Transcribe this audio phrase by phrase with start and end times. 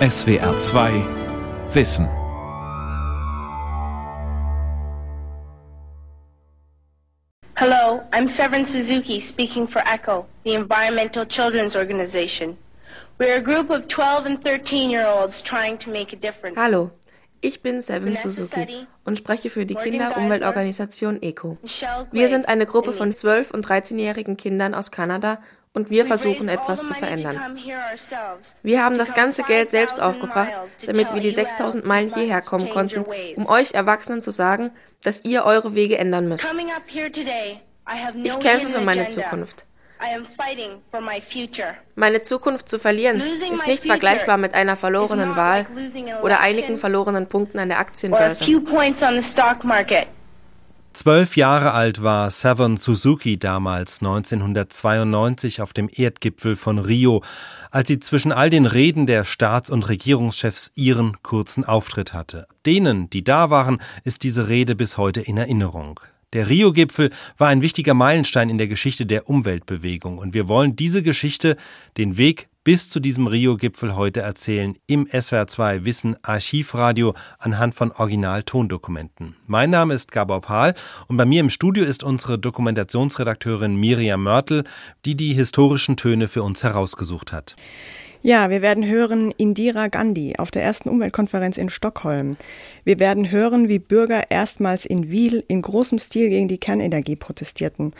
[0.00, 1.04] SWR 2
[1.72, 2.08] Wissen.
[7.54, 12.56] Hello, I'm Severin Suzuki speaking for ECHO, the Environmental Children's Organization.
[13.18, 16.56] We're a group of 12 and 13 year olds trying to make a difference.
[16.58, 16.90] Hallo,
[17.40, 21.56] ich bin Seven Suzuki und spreche für die Kinder-Umweltorganisation ECO.
[22.10, 25.38] Wir sind eine Gruppe von 12- und 13-jährigen Kindern aus Kanada
[25.74, 27.58] und wir versuchen etwas zu verändern.
[28.62, 33.04] Wir haben das ganze Geld selbst aufgebracht, damit wir die 6000 Meilen hierher kommen konnten,
[33.36, 34.70] um euch Erwachsenen zu sagen,
[35.02, 36.46] dass ihr eure Wege ändern müsst.
[38.22, 39.64] Ich kämpfe für meine Zukunft.
[41.94, 43.22] Meine Zukunft zu verlieren
[43.52, 45.66] ist nicht vergleichbar mit einer verlorenen Wahl
[46.22, 48.44] oder einigen verlorenen Punkten an der Aktienbörse.
[50.94, 57.20] Zwölf Jahre alt war Savon Suzuki damals 1992 auf dem Erdgipfel von Rio,
[57.72, 62.46] als sie zwischen all den Reden der Staats- und Regierungschefs ihren kurzen Auftritt hatte.
[62.64, 65.98] Denen, die da waren, ist diese Rede bis heute in Erinnerung.
[66.32, 71.02] Der Rio-Gipfel war ein wichtiger Meilenstein in der Geschichte der Umweltbewegung und wir wollen diese
[71.02, 71.56] Geschichte,
[71.96, 79.36] den Weg bis zu diesem Rio-Gipfel heute erzählen im SWR2 Wissen Archivradio anhand von Original-Tondokumenten.
[79.46, 80.72] Mein Name ist Gabor Pahl
[81.06, 84.64] und bei mir im Studio ist unsere Dokumentationsredakteurin Miriam Mörtel,
[85.04, 87.54] die die historischen Töne für uns herausgesucht hat.
[88.26, 92.38] Ja, wir werden hören Indira Gandhi auf der ersten Umweltkonferenz in Stockholm.
[92.82, 97.92] Wir werden hören, wie Bürger erstmals in Wiel in großem Stil gegen die Kernenergie protestierten.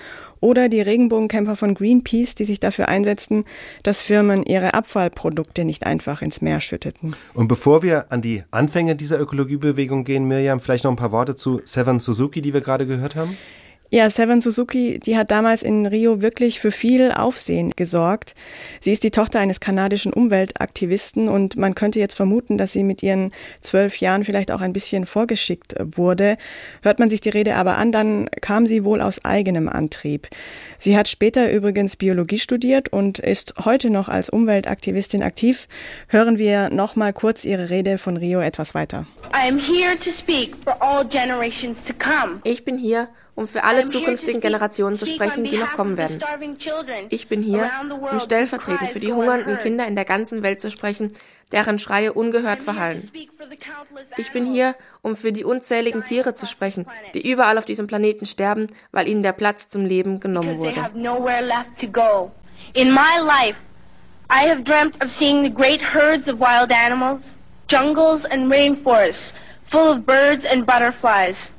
[0.45, 3.47] Oder die Regenbogenkämpfer von Greenpeace, die sich dafür einsetzten,
[3.83, 7.17] dass Firmen ihre Abfallprodukte nicht einfach ins Meer schütteten.
[7.33, 11.35] Und bevor wir an die Anfänge dieser Ökologiebewegung gehen, Mirjam, vielleicht noch ein paar Worte
[11.35, 13.39] zu Seven Suzuki, die wir gerade gehört haben?
[13.95, 18.35] Ja, Seven Suzuki, die hat damals in Rio wirklich für viel Aufsehen gesorgt.
[18.81, 23.05] Sie ist die Tochter eines kanadischen Umweltaktivisten und man könnte jetzt vermuten, dass sie mit
[23.05, 26.39] ihren zwölf Jahren vielleicht auch ein bisschen vorgeschickt wurde.
[26.83, 30.27] Hört man sich die Rede aber an, dann kam sie wohl aus eigenem Antrieb.
[30.81, 35.69] Sie hat später übrigens Biologie studiert und ist heute noch als Umweltaktivistin aktiv.
[36.09, 39.07] Hören wir noch mal kurz ihre Rede von Rio etwas weiter.
[42.43, 46.21] Ich bin hier, um für alle zukünftigen Generationen zu sprechen, die noch kommen werden.
[47.09, 47.71] Ich bin hier,
[48.11, 51.13] um stellvertretend für die hungernden Kinder in der ganzen Welt zu sprechen,
[51.53, 53.11] deren Schreie ungehört verhallen.
[54.17, 58.27] Ich bin hier, um für die unzähligen Tiere zu sprechen, die überall auf diesem Planeten
[58.27, 60.91] sterben, weil ihnen der Platz zum Leben genommen wurde.
[62.73, 63.57] In my life,
[64.31, 67.23] I have dreamt of seeing the great herds of wild animals,
[67.69, 69.35] jungles and rainforests
[69.75, 71.51] full of birds and butterflies.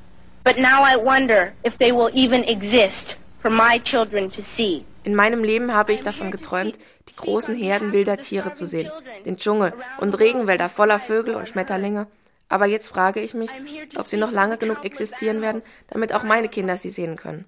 [0.46, 4.86] But now I wonder if they will even exist for my children to see.
[5.04, 6.78] In meinem Leben habe ich davon geträumt,
[7.10, 8.92] die großen Herden wilder Tiere zu sehen,
[9.26, 12.06] den Dschungel und Regenwälder voller Vögel und Schmetterlinge.
[12.48, 13.50] Aber jetzt frage ich mich,
[13.98, 17.46] ob sie noch lange genug existieren werden, damit auch meine Kinder sie sehen können.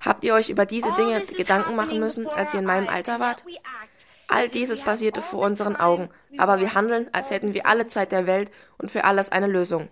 [0.00, 3.44] Habt ihr euch über diese Dinge Gedanken machen müssen, als ihr in meinem Alter wart?
[4.30, 6.08] All dieses passierte vor unseren Augen,
[6.38, 9.88] aber wir handeln, als hätten wir alle Zeit der Welt und für alles eine Lösung.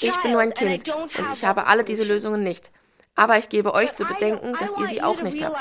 [0.00, 2.72] Ich bin nur ein Kind und ich habe alle diese Lösungen nicht.
[3.14, 5.56] Aber ich gebe euch zu bedenken, dass ihr sie auch nicht habt.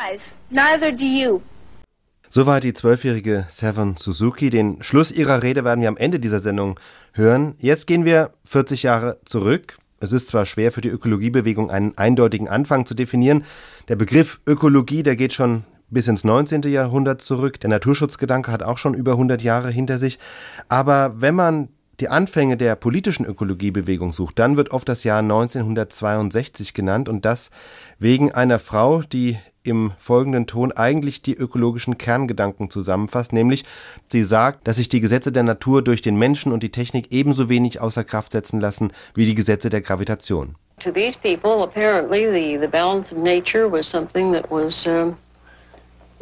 [2.29, 4.49] Soweit die zwölfjährige Seven Suzuki.
[4.49, 6.79] Den Schluss ihrer Rede werden wir am Ende dieser Sendung
[7.11, 7.55] hören.
[7.59, 9.77] Jetzt gehen wir 40 Jahre zurück.
[9.99, 13.45] Es ist zwar schwer für die Ökologiebewegung einen eindeutigen Anfang zu definieren.
[13.87, 15.63] Der Begriff Ökologie, der geht schon
[15.93, 16.63] bis ins 19.
[16.63, 17.59] Jahrhundert zurück.
[17.59, 20.19] Der Naturschutzgedanke hat auch schon über 100 Jahre hinter sich.
[20.67, 26.73] Aber wenn man die Anfänge der politischen Ökologiebewegung sucht, dann wird oft das Jahr 1962
[26.73, 27.51] genannt und das
[27.99, 33.63] wegen einer Frau, die im folgenden Ton eigentlich die ökologischen Kerngedanken zusammenfasst, nämlich
[34.07, 37.47] sie sagt, dass sich die Gesetze der Natur durch den Menschen und die Technik ebenso
[37.47, 40.55] wenig außer Kraft setzen lassen wie die Gesetze der Gravitation.
[40.79, 45.15] To these people, apparently the, the balance of nature was something that was um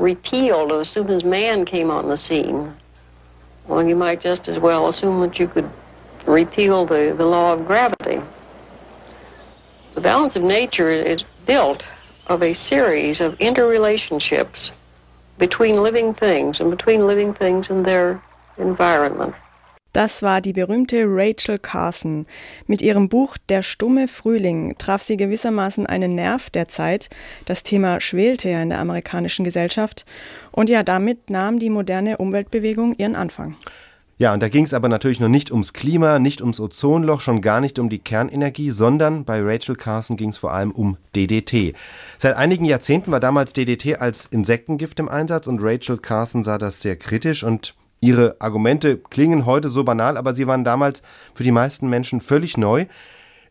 [0.01, 2.75] repealed as soon as man came on the scene.
[3.67, 5.69] Well, you might just as well assume that you could
[6.25, 8.21] repeal the, the law of gravity.
[9.93, 11.85] The balance of nature is built
[12.27, 14.71] of a series of interrelationships
[15.37, 18.21] between living things and between living things and their
[18.57, 19.35] environment.
[19.93, 22.25] Das war die berühmte Rachel Carson.
[22.65, 27.09] Mit ihrem Buch Der stumme Frühling traf sie gewissermaßen einen Nerv der Zeit.
[27.45, 30.05] Das Thema schwelte ja in der amerikanischen Gesellschaft.
[30.51, 33.57] Und ja, damit nahm die moderne Umweltbewegung ihren Anfang.
[34.17, 37.41] Ja, und da ging es aber natürlich noch nicht ums Klima, nicht ums Ozonloch, schon
[37.41, 41.73] gar nicht um die Kernenergie, sondern bei Rachel Carson ging es vor allem um DDT.
[42.19, 46.81] Seit einigen Jahrzehnten war damals DDT als Insektengift im Einsatz und Rachel Carson sah das
[46.81, 51.01] sehr kritisch und ihre Argumente klingen heute so banal, aber sie waren damals
[51.33, 52.87] für die meisten Menschen völlig neu.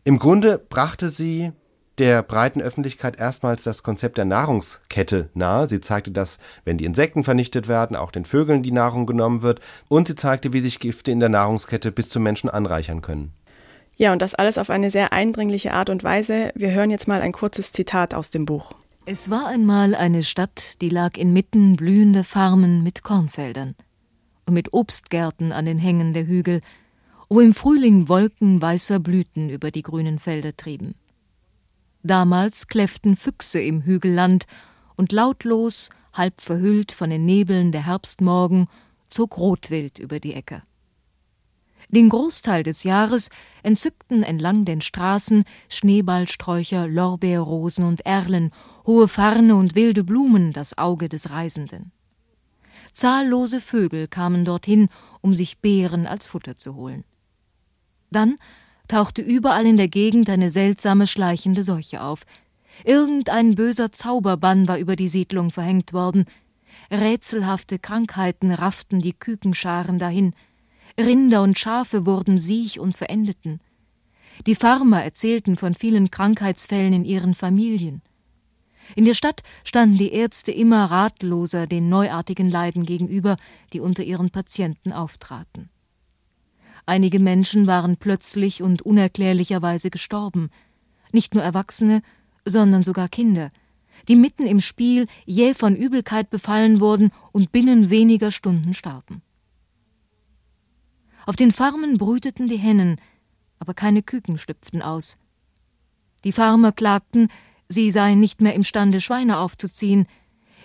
[0.03, 1.53] Im Grunde brachte sie
[1.97, 5.67] der breiten Öffentlichkeit erstmals das Konzept der Nahrungskette nahe.
[5.67, 9.59] Sie zeigte, dass, wenn die Insekten vernichtet werden, auch den Vögeln die Nahrung genommen wird.
[9.87, 13.33] Und sie zeigte, wie sich Gifte in der Nahrungskette bis zum Menschen anreichern können.
[13.97, 16.51] Ja, und das alles auf eine sehr eindringliche Art und Weise.
[16.55, 18.71] Wir hören jetzt mal ein kurzes Zitat aus dem Buch.
[19.05, 23.75] Es war einmal eine Stadt, die lag inmitten blühender Farmen mit Kornfeldern
[24.49, 26.61] mit Obstgärten an den Hängen der Hügel,
[27.29, 30.95] wo im Frühling Wolken weißer Blüten über die grünen Felder trieben.
[32.03, 34.45] Damals kläfften Füchse im Hügelland,
[34.95, 38.67] und lautlos, halb verhüllt von den Nebeln der Herbstmorgen,
[39.09, 40.63] zog Rotwild über die Äcker.
[41.89, 43.29] Den Großteil des Jahres
[43.63, 48.51] entzückten entlang den Straßen Schneeballsträucher, Lorbeerrosen und Erlen,
[48.85, 51.91] hohe Farne und wilde Blumen das Auge des Reisenden.
[52.93, 54.89] Zahllose Vögel kamen dorthin,
[55.21, 57.03] um sich Beeren als Futter zu holen.
[58.11, 58.37] Dann
[58.87, 62.23] tauchte überall in der Gegend eine seltsame schleichende Seuche auf.
[62.83, 66.25] Irgendein böser Zauberbann war über die Siedlung verhängt worden.
[66.91, 70.33] Rätselhafte Krankheiten rafften die Kükenscharen dahin.
[70.99, 73.61] Rinder und Schafe wurden siech und verendeten.
[74.45, 78.01] Die Farmer erzählten von vielen Krankheitsfällen in ihren Familien.
[78.95, 83.37] In der Stadt standen die Ärzte immer ratloser den neuartigen Leiden gegenüber,
[83.73, 85.69] die unter ihren Patienten auftraten.
[86.85, 90.49] Einige Menschen waren plötzlich und unerklärlicherweise gestorben,
[91.11, 92.01] nicht nur Erwachsene,
[92.45, 93.51] sondern sogar Kinder,
[94.07, 99.21] die mitten im Spiel jäh von Übelkeit befallen wurden und binnen weniger Stunden starben.
[101.25, 102.99] Auf den Farmen brüteten die Hennen,
[103.59, 105.17] aber keine Küken schlüpften aus.
[106.23, 107.27] Die Farmer klagten,
[107.71, 110.05] sie seien nicht mehr imstande, Schweine aufzuziehen.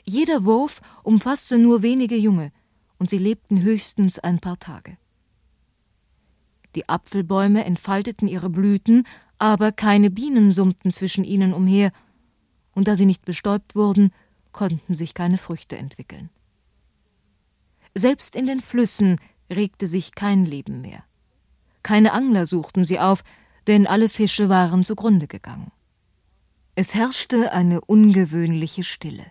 [0.05, 2.53] Jeder Wurf umfasste nur wenige Junge,
[2.99, 4.97] und sie lebten höchstens ein paar Tage.
[6.75, 9.05] Die Apfelbäume entfalteten ihre Blüten,
[9.39, 11.93] aber keine Bienen summten zwischen ihnen umher,
[12.73, 14.13] und da sie nicht bestäubt wurden,
[14.53, 16.31] konnten sich keine Früchte entwickeln.
[17.95, 19.19] Selbst in den Flüssen
[19.51, 21.05] regte sich kein Leben mehr.
[21.83, 23.23] Keine Angler suchten sie auf,
[23.67, 25.73] denn alle Fische waren zugrunde gegangen.
[26.79, 29.25] Es herrschte eine ungewöhnliche Stille.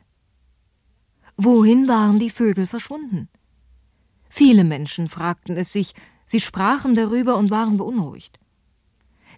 [1.38, 3.30] Wohin waren die Vögel verschwunden?
[4.27, 5.94] Viele Menschen fragten es sich,
[6.25, 8.39] Sie sprachen darüber und waren beunruhigt.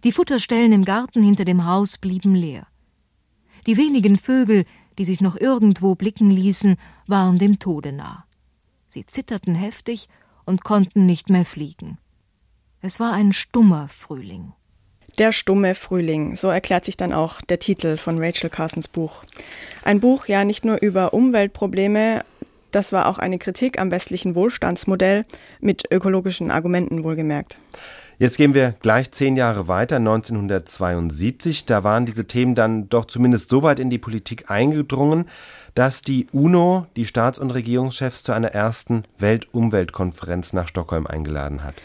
[0.05, 2.65] Die Futterstellen im Garten hinter dem Haus blieben leer.
[3.65, 4.63] Die wenigen Vögel,
[4.97, 6.77] die sich noch irgendwo blicken ließen,
[7.07, 8.23] waren dem Tode nah.
[8.87, 10.07] Sie zitterten heftig
[10.45, 11.97] und konnten nicht mehr fliegen.
[12.79, 14.53] Es war ein stummer Frühling.
[15.17, 19.23] Der stumme Frühling, so erklärt sich dann auch der Titel von Rachel Carsons Buch.
[19.83, 22.23] Ein Buch ja nicht nur über Umweltprobleme,
[22.69, 25.25] das war auch eine Kritik am westlichen Wohlstandsmodell
[25.59, 27.57] mit ökologischen Argumenten wohlgemerkt.
[28.19, 31.65] Jetzt gehen wir gleich zehn Jahre weiter, 1972.
[31.65, 35.25] Da waren diese Themen dann doch zumindest so weit in die Politik eingedrungen,
[35.75, 41.75] dass die UNO die Staats- und Regierungschefs zu einer ersten Weltumweltkonferenz nach Stockholm eingeladen hat.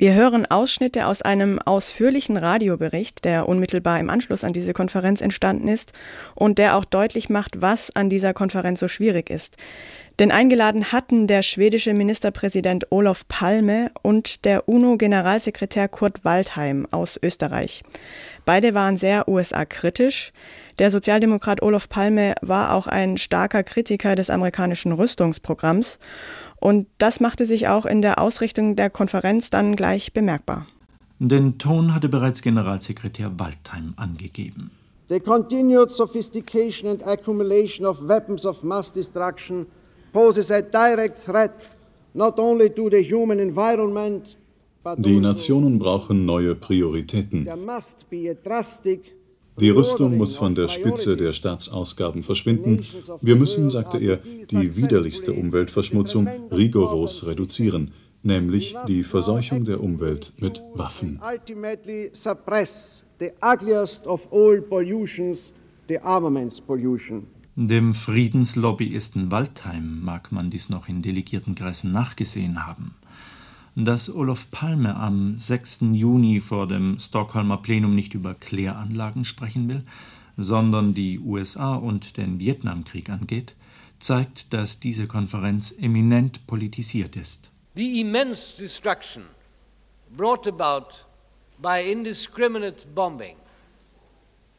[0.00, 5.66] Wir hören Ausschnitte aus einem ausführlichen Radiobericht, der unmittelbar im Anschluss an diese Konferenz entstanden
[5.66, 5.92] ist
[6.36, 9.56] und der auch deutlich macht, was an dieser Konferenz so schwierig ist.
[10.20, 17.82] Denn eingeladen hatten der schwedische Ministerpräsident Olof Palme und der UNO-Generalsekretär Kurt Waldheim aus Österreich.
[18.44, 20.32] Beide waren sehr USA-kritisch.
[20.78, 25.98] Der Sozialdemokrat Olof Palme war auch ein starker Kritiker des amerikanischen Rüstungsprogramms.
[26.60, 30.66] Und das machte sich auch in der Ausrichtung der Konferenz dann gleich bemerkbar.
[31.20, 34.70] Den Ton hatte bereits Generalsekretär Waldheim angegeben.
[35.08, 39.66] The continued sophistication and accumulation of weapons of mass destruction
[40.12, 41.52] poses a direct threat
[42.14, 44.36] not only to the human environment,
[44.96, 47.46] die Nationen brauchen neue Prioritäten.
[49.60, 52.84] Die Rüstung muss von der Spitze der Staatsausgaben verschwinden.
[53.20, 54.18] Wir müssen, sagte er,
[54.50, 61.20] die widerlichste Umweltverschmutzung rigoros reduzieren, nämlich die Verseuchung der Umwelt mit Waffen.
[63.20, 65.52] The ugliest of all pollutions,
[65.88, 67.26] the armaments pollution.
[67.56, 72.94] Dem Friedenslobbyisten Waldheim mag man dies noch in Delegiertenkreisen nachgesehen haben.
[73.80, 75.82] Dass Olof Palme am 6.
[75.92, 79.84] Juni vor dem Stockholmer Plenum nicht über Kläranlagen sprechen will,
[80.36, 83.54] sondern die USA und den Vietnamkrieg angeht,
[84.00, 87.52] zeigt, dass diese Konferenz eminent politisiert ist.
[87.76, 89.22] The immense destruction
[90.16, 91.04] brought about
[91.62, 93.36] by indiscriminate bombing,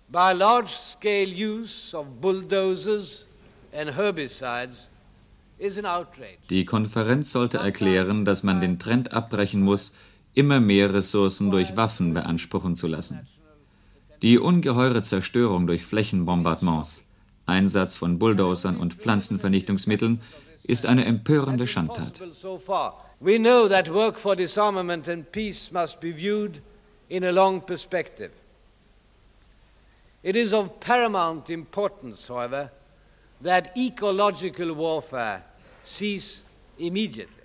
[0.08, 3.26] by large scale use of bulldozers
[3.74, 4.88] and herbicides
[6.50, 9.94] die Konferenz sollte erklären, dass man den Trend abbrechen muss,
[10.34, 13.28] immer mehr Ressourcen durch Waffen beanspruchen zu lassen.
[14.22, 17.06] Die ungeheure Zerstörung durch Flächenbombardements,
[17.46, 20.22] Einsatz von Bulldozern und Pflanzenvernichtungsmitteln
[20.64, 22.22] ist eine empörende Schandtat.
[23.22, 26.62] We know that work for disarmament and peace must be viewed
[27.10, 28.32] in a long perspective.
[30.22, 32.72] It is of paramount importance, however,
[33.44, 35.44] that ecological warfare
[35.84, 36.44] cease
[36.78, 37.36] immediately.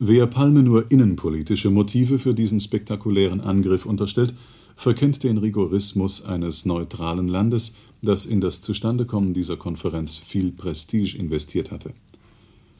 [0.00, 4.32] Wer Palme nur innenpolitische Motive für diesen spektakulären Angriff unterstellt,
[4.76, 11.72] verkennt den Rigorismus eines neutralen Landes, das in das Zustandekommen dieser Konferenz viel Prestige investiert
[11.72, 11.94] hatte.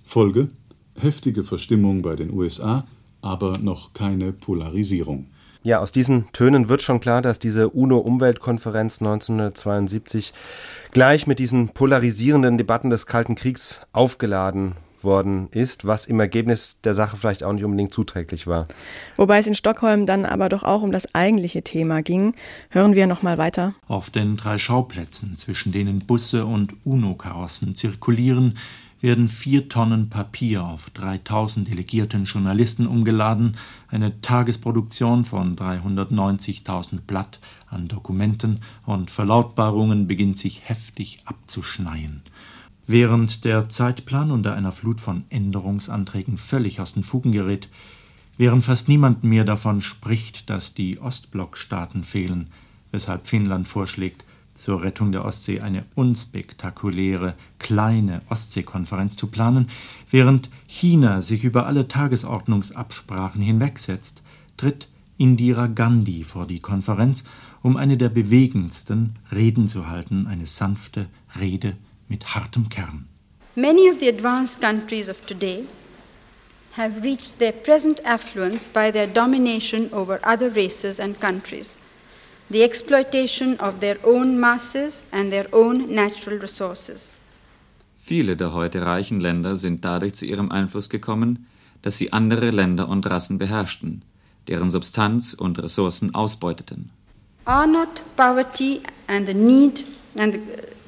[0.04, 0.48] Folge
[0.94, 2.86] heftige Verstimmung bei den USA,
[3.20, 5.26] aber noch keine Polarisierung.
[5.68, 10.32] Ja, aus diesen Tönen wird schon klar, dass diese UNO-Umweltkonferenz 1972
[10.92, 16.94] gleich mit diesen polarisierenden Debatten des Kalten Kriegs aufgeladen worden ist, was im Ergebnis der
[16.94, 18.66] Sache vielleicht auch nicht unbedingt zuträglich war.
[19.16, 22.32] Wobei es in Stockholm dann aber doch auch um das eigentliche Thema ging.
[22.70, 23.74] Hören wir noch mal weiter.
[23.88, 28.56] Auf den drei Schauplätzen, zwischen denen Busse und UNO-Karossen zirkulieren,
[29.00, 33.56] werden vier Tonnen Papier auf 3000 delegierten Journalisten umgeladen,
[33.88, 37.38] eine Tagesproduktion von 390.000 Blatt
[37.68, 42.22] an Dokumenten und Verlautbarungen beginnt sich heftig abzuschneien.
[42.86, 47.68] Während der Zeitplan unter einer Flut von Änderungsanträgen völlig aus den Fugen gerät,
[48.38, 52.48] während fast niemand mehr davon spricht, dass die Ostblockstaaten fehlen,
[52.90, 54.24] weshalb Finnland vorschlägt,
[54.58, 59.70] zur Rettung der Ostsee eine unspektakuläre, kleine Ostseekonferenz zu planen,
[60.10, 64.22] während China sich über alle Tagesordnungsabsprachen hinwegsetzt,
[64.56, 67.24] tritt Indira Gandhi vor die Konferenz,
[67.62, 71.06] um eine der bewegendsten Reden zu halten, eine sanfte
[71.38, 71.76] Rede
[72.08, 73.06] mit hartem Kern.
[73.54, 75.64] Many of the advanced countries of today
[76.76, 81.76] have reached their present affluence by their domination over other races and countries,
[82.50, 87.14] the exploitation of their own masses and their own natural resources.
[87.98, 91.46] Viele der heute reichen Länder sind dadurch zu ihrem Einfluss gekommen,
[91.82, 94.02] dass sie andere Länder und Rassen beherrschten,
[94.48, 96.90] deren Substanz und Ressourcen ausbeuteten.
[97.44, 99.84] Are not poverty and the need
[100.16, 100.38] and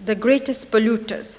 [0.06, 1.38] the greatest polluters.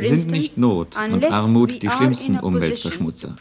[0.00, 3.36] Sind nicht Not und Armut die schlimmsten Umweltverschmutzer?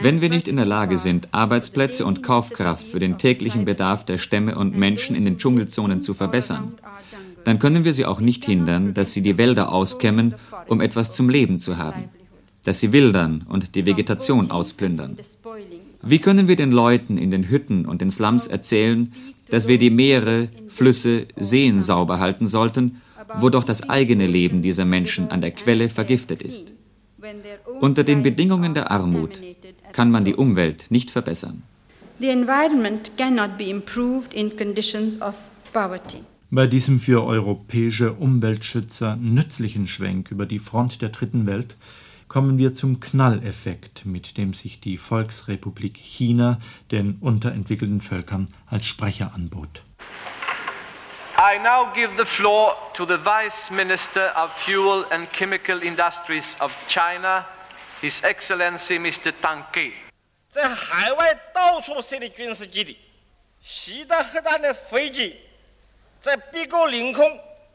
[0.00, 4.18] Wenn wir nicht in der Lage sind, Arbeitsplätze und Kaufkraft für den täglichen Bedarf der
[4.18, 6.74] Stämme und Menschen in den Dschungelzonen zu verbessern,
[7.44, 10.34] dann können wir sie auch nicht hindern, dass sie die Wälder auskämmen,
[10.66, 12.04] um etwas zum Leben zu haben,
[12.64, 15.16] dass sie wildern und die Vegetation ausplündern.
[16.02, 19.12] Wie können wir den Leuten in den Hütten und den Slums erzählen,
[19.50, 23.00] dass wir die Meere, Flüsse, Seen sauber halten sollten,
[23.36, 26.72] wo doch das eigene Leben dieser Menschen an der Quelle vergiftet ist.
[27.80, 29.40] Unter den Bedingungen der Armut
[29.92, 31.62] kann man die Umwelt nicht verbessern.
[36.50, 41.76] Bei diesem für europäische Umweltschützer nützlichen Schwenk über die Front der Dritten Welt
[42.28, 46.58] kommen wir zum Knalleffekt, mit dem sich die Volksrepublik China
[46.90, 49.82] den unterentwickelten Völkern als Sprecher anbot.
[51.43, 56.73] I now give the floor to the Vice Minister of Fuel and Chemical Industries of
[56.87, 57.45] China,
[58.01, 59.33] His Excellency Mr.
[59.41, 59.91] Tang Ke.
[60.47, 62.97] 在海外到处设立军事基地，
[63.61, 65.35] 习的核弹的飞机
[66.19, 67.23] 在逼宫领空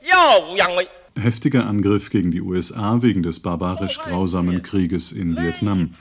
[0.01, 0.89] 耀武扬威。
[1.15, 5.95] Heftiger Angriff gegen die USA wegen des barbarisch grausamen Krieges in Vietnam.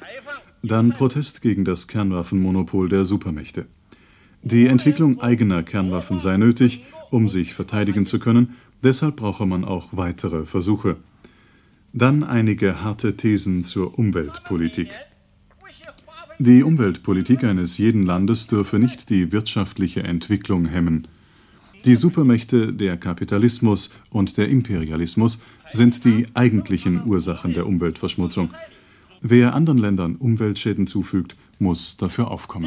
[0.63, 3.67] Dann Protest gegen das Kernwaffenmonopol der Supermächte.
[4.41, 9.88] Die Entwicklung eigener Kernwaffen sei nötig, um sich verteidigen zu können, deshalb brauche man auch
[9.92, 10.96] weitere Versuche.
[11.92, 14.90] Dann einige harte Thesen zur Umweltpolitik.
[16.38, 21.08] Die Umweltpolitik eines jeden Landes dürfe nicht die wirtschaftliche Entwicklung hemmen.
[21.84, 25.40] Die Supermächte, der Kapitalismus und der Imperialismus
[25.72, 28.50] sind die eigentlichen Ursachen der Umweltverschmutzung.
[29.20, 32.66] Wer anderen Ländern Umweltschäden zufügt, muss dafür aufkommen.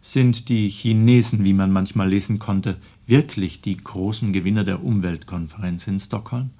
[0.00, 5.98] Sind die Chinesen, wie man manchmal lesen konnte, wirklich die großen Gewinner der Umweltkonferenz in
[5.98, 6.52] Stockholm?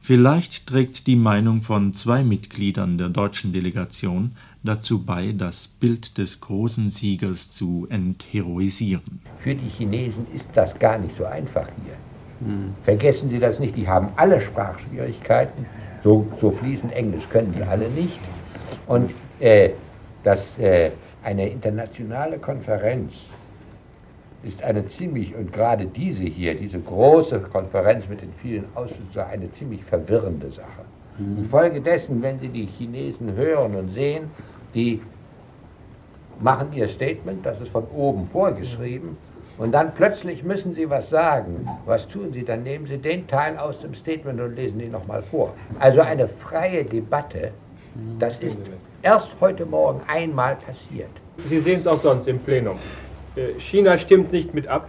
[0.00, 6.40] Vielleicht trägt die Meinung von zwei Mitgliedern der deutschen Delegation dazu bei, das Bild des
[6.40, 9.20] großen Siegers zu entheroisieren.
[9.38, 11.96] Für die Chinesen ist das gar nicht so einfach hier.
[12.84, 15.66] Vergessen Sie das nicht, die haben alle Sprachschwierigkeiten.
[16.02, 18.18] So, so fließend Englisch können die alle nicht.
[18.86, 19.70] Und äh,
[20.22, 20.90] dass äh,
[21.22, 23.14] eine internationale Konferenz
[24.42, 29.50] ist eine ziemlich, und gerade diese hier, diese große Konferenz mit den vielen Ausschüssen, eine
[29.50, 30.84] ziemlich verwirrende Sache.
[31.18, 31.38] Mhm.
[31.38, 34.30] Infolgedessen, wenn Sie die Chinesen hören und sehen,
[34.74, 35.00] die
[36.38, 39.16] machen ihr Statement, das ist von oben vorgeschrieben,
[39.58, 41.68] und dann plötzlich müssen sie was sagen.
[41.86, 42.44] Was tun sie?
[42.44, 45.54] Dann nehmen sie den Teil aus dem Statement und lesen ihn nochmal vor.
[45.78, 47.52] Also eine freie Debatte,
[48.18, 48.58] das ist
[49.02, 51.10] erst heute Morgen einmal passiert.
[51.46, 52.76] Sie sehen es auch sonst im Plenum.
[53.36, 54.88] Äh, China stimmt nicht mit ab,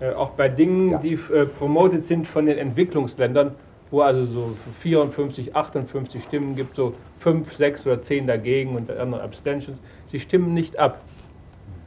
[0.00, 0.98] äh, auch bei Dingen, ja.
[0.98, 3.54] die äh, promotet sind von den Entwicklungsländern,
[3.90, 9.22] wo also so 54, 58 Stimmen gibt, so 5, 6 oder 10 dagegen und andere
[9.22, 9.78] Abstentions.
[10.06, 11.00] Sie stimmen nicht ab.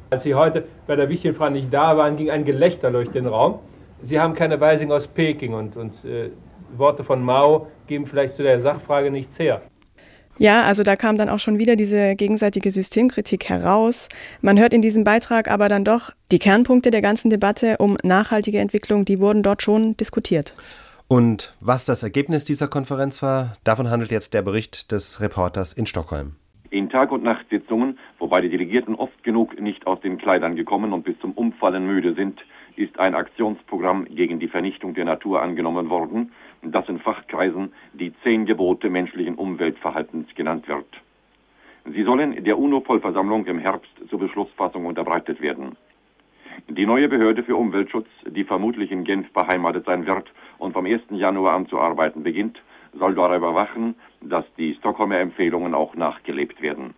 [0.09, 3.59] Als Sie heute bei der Wichtelfrau nicht da waren, ging ein Gelächter durch den Raum.
[4.03, 6.29] Sie haben keine Weisung aus Peking und, und äh,
[6.77, 9.61] Worte von Mao geben vielleicht zu der Sachfrage nichts her.
[10.39, 14.07] Ja, also da kam dann auch schon wieder diese gegenseitige Systemkritik heraus.
[14.41, 18.59] Man hört in diesem Beitrag aber dann doch, die Kernpunkte der ganzen Debatte um nachhaltige
[18.59, 20.53] Entwicklung, die wurden dort schon diskutiert.
[21.07, 25.87] Und was das Ergebnis dieser Konferenz war, davon handelt jetzt der Bericht des Reporters in
[25.87, 26.35] Stockholm.
[26.69, 31.03] In Tag- und Nachtsitzungen, wobei die Delegierten oft genug nicht aus den Kleidern gekommen und
[31.03, 32.43] bis zum Umfallen müde sind,
[32.75, 38.45] ist ein Aktionsprogramm gegen die Vernichtung der Natur angenommen worden, das in Fachkreisen die zehn
[38.45, 40.87] Gebote menschlichen Umweltverhaltens genannt wird.
[41.85, 45.77] Sie sollen der UNO-Vollversammlung im Herbst zur Beschlussfassung unterbreitet werden.
[46.67, 51.01] Die neue Behörde für Umweltschutz, die vermutlich in Genf beheimatet sein wird und vom 1.
[51.11, 52.61] Januar an zu arbeiten beginnt,
[52.93, 56.93] soll darüber wachen, dass die Stockholmer Empfehlungen auch nachgelebt werden.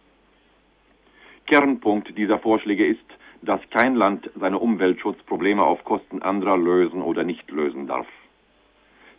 [1.45, 3.05] Kernpunkt dieser Vorschläge ist,
[3.41, 8.07] dass kein Land seine Umweltschutzprobleme auf Kosten anderer lösen oder nicht lösen darf.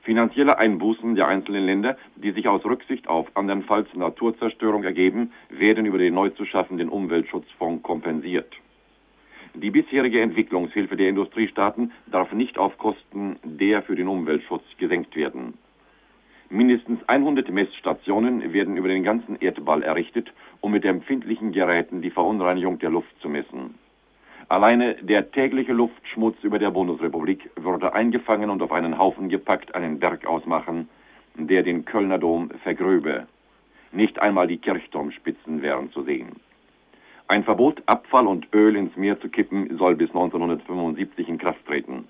[0.02, 5.98] Finanzielle Einbußen der einzelnen Länder, die sich aus Rücksicht auf andernfalls Naturzerstörung ergeben, werden über
[5.98, 8.52] den neu zu schaffenden Umweltschutzfonds kompensiert.
[9.54, 15.54] Die bisherige Entwicklungshilfe der Industriestaaten darf nicht auf Kosten der für den Umweltschutz gesenkt werden.
[16.52, 22.80] Mindestens 100 Messstationen werden über den ganzen Erdball errichtet, um mit empfindlichen Geräten die Verunreinigung
[22.80, 23.76] der Luft zu messen.
[24.48, 30.00] Alleine der tägliche Luftschmutz über der Bundesrepublik würde eingefangen und auf einen Haufen gepackt einen
[30.00, 30.88] Berg ausmachen,
[31.36, 33.28] der den Kölner Dom vergröbe.
[33.92, 36.30] Nicht einmal die Kirchturmspitzen wären zu sehen.
[37.28, 42.08] Ein Verbot, Abfall und Öl ins Meer zu kippen, soll bis 1975 in Kraft treten.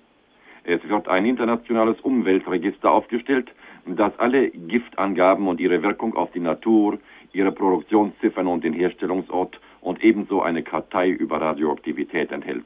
[0.63, 3.51] Es wird ein internationales Umweltregister aufgestellt,
[3.85, 6.99] das alle Giftangaben und ihre Wirkung auf die Natur,
[7.33, 12.65] ihre Produktionsziffern und den Herstellungsort und ebenso eine Kartei über Radioaktivität enthält.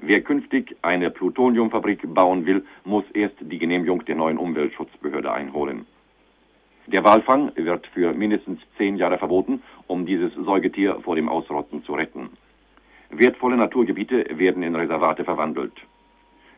[0.00, 5.86] Wer künftig eine Plutoniumfabrik bauen will, muss erst die Genehmigung der neuen Umweltschutzbehörde einholen.
[6.86, 11.94] Der Walfang wird für mindestens zehn Jahre verboten, um dieses Säugetier vor dem Ausrotten zu
[11.94, 12.30] retten.
[13.10, 15.72] Wertvolle Naturgebiete werden in Reservate verwandelt.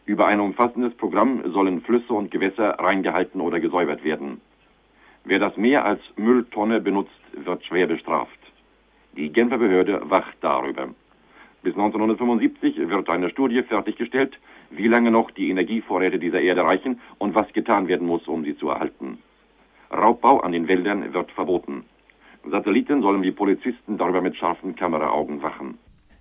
[0.06, 4.40] Über ein umfassendes Programm sollen Flüsse und Gewässer reingehalten oder gesäubert werden.
[5.24, 8.38] Wer das Meer als Mülltonne benutzt, wird schwer bestraft.
[9.16, 10.90] Die Genfer Behörde wacht darüber.
[11.64, 14.38] Bis 1975 wird eine Studie fertiggestellt,
[14.70, 18.56] wie lange noch die Energievorräte dieser Erde reichen und was getan werden muss, um sie
[18.56, 19.18] zu erhalten.
[19.90, 21.84] Raubbau an den Wäldern wird verboten.
[22.48, 25.78] Satelliten sollen wie Polizisten darüber mit scharfen Kameraaugen wachen.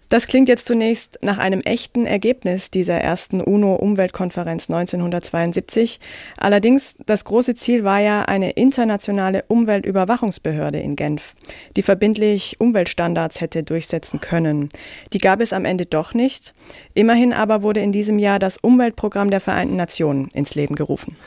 [0.09, 5.99] Das klingt jetzt zunächst nach einem echten Ergebnis dieser ersten UNO-Umweltkonferenz 1972.
[6.37, 11.35] Allerdings, das große Ziel war ja eine internationale Umweltüberwachungsbehörde in Genf,
[11.75, 14.69] die verbindlich Umweltstandards hätte durchsetzen können.
[15.11, 16.53] Die gab es am Ende doch nicht.
[16.93, 21.17] Immerhin aber wurde in diesem Jahr das Umweltprogramm der Vereinten Nationen ins Leben gerufen.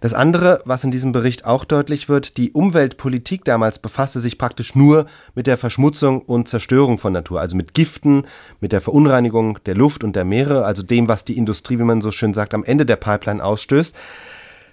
[0.00, 4.74] Das andere, was in diesem Bericht auch deutlich wird, die Umweltpolitik damals befasste sich praktisch
[4.74, 8.24] nur mit der Verschmutzung und Zerstörung von Natur, also mit Giften,
[8.60, 12.00] mit der Verunreinigung der Luft und der Meere, also dem, was die Industrie, wie man
[12.00, 13.94] so schön sagt, am Ende der Pipeline ausstößt.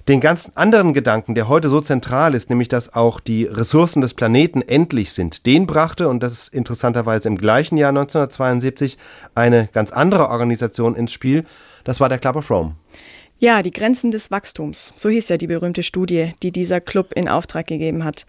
[0.07, 4.13] Den ganz anderen Gedanken, der heute so zentral ist, nämlich dass auch die Ressourcen des
[4.13, 8.99] Planeten endlich sind, den brachte, und das ist interessanterweise im gleichen Jahr 1972,
[9.33, 11.45] eine ganz andere Organisation ins Spiel.
[11.85, 12.75] Das war der Club of Rome.
[13.37, 14.93] Ja, die Grenzen des Wachstums.
[14.95, 18.25] So hieß ja die berühmte Studie, die dieser Club in Auftrag gegeben hat.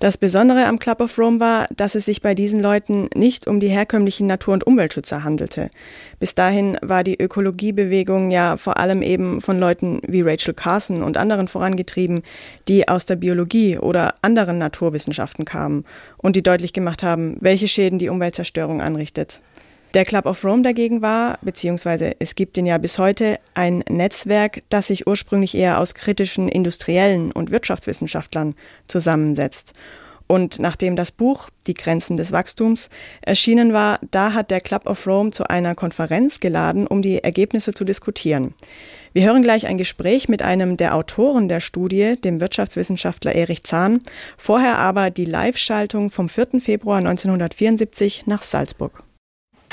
[0.00, 3.60] Das Besondere am Club of Rome war, dass es sich bei diesen Leuten nicht um
[3.60, 5.70] die herkömmlichen Natur- und Umweltschützer handelte.
[6.18, 11.16] Bis dahin war die Ökologiebewegung ja vor allem eben von Leuten wie Rachel Carson und
[11.16, 12.22] anderen vorangetrieben,
[12.66, 15.84] die aus der Biologie oder anderen Naturwissenschaften kamen
[16.16, 19.42] und die deutlich gemacht haben, welche Schäden die Umweltzerstörung anrichtet.
[19.94, 24.62] Der Club of Rome dagegen war, beziehungsweise es gibt ihn ja bis heute, ein Netzwerk,
[24.68, 28.54] das sich ursprünglich eher aus kritischen Industriellen und Wirtschaftswissenschaftlern
[28.86, 29.72] zusammensetzt.
[30.28, 32.88] Und nachdem das Buch Die Grenzen des Wachstums
[33.20, 37.74] erschienen war, da hat der Club of Rome zu einer Konferenz geladen, um die Ergebnisse
[37.74, 38.54] zu diskutieren.
[39.12, 44.02] Wir hören gleich ein Gespräch mit einem der Autoren der Studie, dem Wirtschaftswissenschaftler Erich Zahn,
[44.36, 46.60] vorher aber die Live-Schaltung vom 4.
[46.60, 49.02] Februar 1974 nach Salzburg.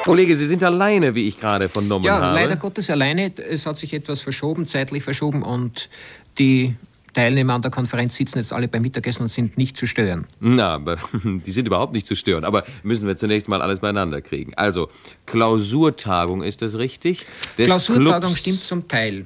[0.04, 2.26] Kollege, Sie sind alleine, wie ich gerade vernommen ja, habe.
[2.26, 3.32] Ja, leider Gottes alleine.
[3.38, 5.90] Es hat sich etwas verschoben, zeitlich verschoben und
[6.38, 6.76] die
[7.14, 10.28] Teilnehmer an der Konferenz sitzen jetzt alle beim Mittagessen und sind nicht zu stören.
[10.40, 12.44] Na, aber die sind überhaupt nicht zu stören.
[12.44, 14.54] Aber müssen wir zunächst mal alles beieinander kriegen.
[14.54, 14.90] Also,
[15.26, 17.26] Klausurtagung, ist das richtig?
[17.58, 19.26] Des Klausurtagung Clubs stimmt zum Teil.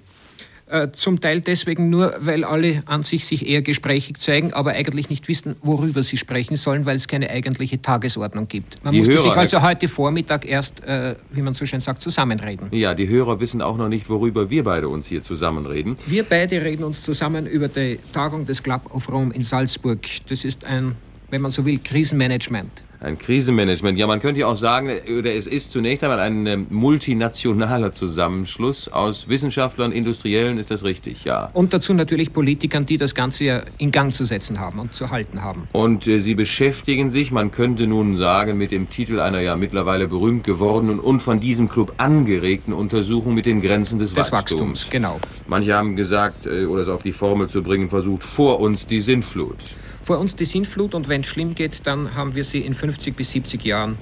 [0.71, 5.09] Äh, zum Teil deswegen nur, weil alle an sich sich eher gesprächig zeigen, aber eigentlich
[5.09, 8.81] nicht wissen, worüber sie sprechen sollen, weil es keine eigentliche Tagesordnung gibt.
[8.81, 12.01] Man die musste Hörer, sich also heute Vormittag erst, äh, wie man so schön sagt,
[12.01, 12.67] zusammenreden.
[12.71, 15.97] Ja, die Hörer wissen auch noch nicht, worüber wir beide uns hier zusammenreden.
[16.07, 19.99] Wir beide reden uns zusammen über die Tagung des Club of Rome in Salzburg.
[20.29, 20.95] Das ist ein,
[21.31, 22.83] wenn man so will, Krisenmanagement.
[22.99, 23.97] Ein Krisenmanagement.
[23.97, 28.89] Ja, man könnte ja auch sagen, oder es ist zunächst einmal ein äh, multinationaler Zusammenschluss
[28.89, 31.23] aus Wissenschaftlern, Industriellen, ist das richtig?
[31.23, 31.49] Ja.
[31.53, 35.09] Und dazu natürlich Politikern, die das Ganze ja in Gang zu setzen haben und zu
[35.09, 35.67] halten haben.
[35.71, 40.07] Und äh, sie beschäftigen sich, man könnte nun sagen, mit dem Titel einer ja mittlerweile
[40.07, 44.61] berühmt gewordenen und von diesem Club angeregten Untersuchung mit den Grenzen des, des Wachstums.
[44.61, 44.89] Wachstums.
[44.91, 45.19] Genau.
[45.47, 49.01] Manche haben gesagt, äh, oder es auf die Formel zu bringen versucht, vor uns die
[49.01, 49.57] Sintflut
[50.03, 53.15] vor uns die Sintflut und wenn es schlimm geht, dann haben wir sie in 50
[53.15, 53.97] bis 70 Jahren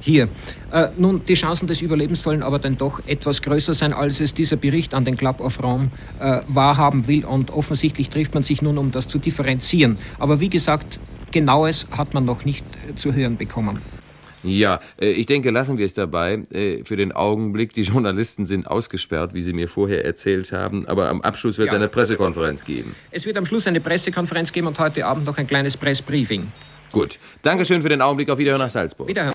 [0.00, 0.28] hier.
[0.72, 4.34] Äh, nun, die Chancen des Überlebens sollen aber dann doch etwas größer sein, als es
[4.34, 8.62] dieser Bericht an den Club of Rome äh, wahrhaben will und offensichtlich trifft man sich
[8.62, 9.96] nun, um das zu differenzieren.
[10.18, 13.80] Aber wie gesagt, genaues hat man noch nicht äh, zu hören bekommen.
[14.42, 16.44] Ja, äh, ich denke, lassen wir es dabei.
[16.50, 20.86] Äh, für den Augenblick, die Journalisten sind ausgesperrt, wie Sie mir vorher erzählt haben.
[20.86, 21.78] Aber am Abschluss wird es ja.
[21.78, 22.94] eine Pressekonferenz geben.
[23.10, 26.46] Es wird am Schluss eine Pressekonferenz geben und heute Abend noch ein kleines Pressbriefing.
[26.92, 27.18] Gut.
[27.42, 28.30] Dankeschön für den Augenblick.
[28.30, 29.08] Auf Wiederhören nach Salzburg.
[29.08, 29.34] Wiederhören.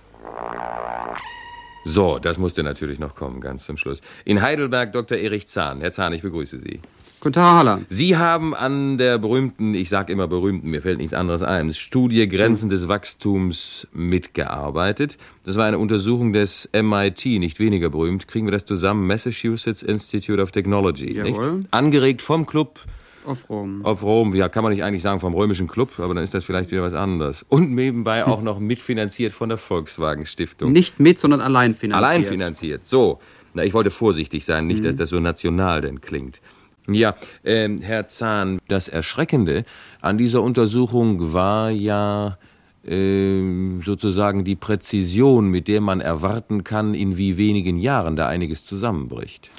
[1.87, 4.01] So, das musste natürlich noch kommen, ganz zum Schluss.
[4.25, 5.19] In Heidelberg Dr.
[5.19, 5.81] Erich Zahn.
[5.81, 6.79] Herr Zahn, ich begrüße Sie.
[7.19, 7.81] Guten Tag, Haller.
[7.89, 12.27] Sie haben an der berühmten, ich sage immer berühmten, mir fällt nichts anderes ein, Studie
[12.27, 15.17] Grenzen des Wachstums mitgearbeitet.
[15.45, 18.27] Das war eine Untersuchung des MIT, nicht weniger berühmt.
[18.27, 19.05] Kriegen wir das zusammen?
[19.05, 21.15] Massachusetts Institute of Technology.
[21.15, 21.53] Jawohl.
[21.53, 21.67] Nicht?
[21.71, 22.79] Angeregt vom Club
[23.25, 23.83] auf Rom.
[23.83, 26.45] Auf Rom, ja, kann man nicht eigentlich sagen vom römischen Club, aber dann ist das
[26.45, 27.45] vielleicht wieder was anderes.
[27.49, 30.71] Und nebenbei auch noch mitfinanziert von der Volkswagen Stiftung.
[30.71, 32.03] Nicht mit, sondern allein finanziert.
[32.03, 33.19] Allein finanziert, so.
[33.53, 34.87] Na, ich wollte vorsichtig sein, nicht, mhm.
[34.87, 36.41] dass das so national denn klingt.
[36.87, 39.65] Ja, äh, Herr Zahn, das Erschreckende
[40.01, 42.37] an dieser Untersuchung war ja
[42.85, 43.41] äh,
[43.83, 49.49] sozusagen die Präzision, mit der man erwarten kann, in wie wenigen Jahren da einiges zusammenbricht.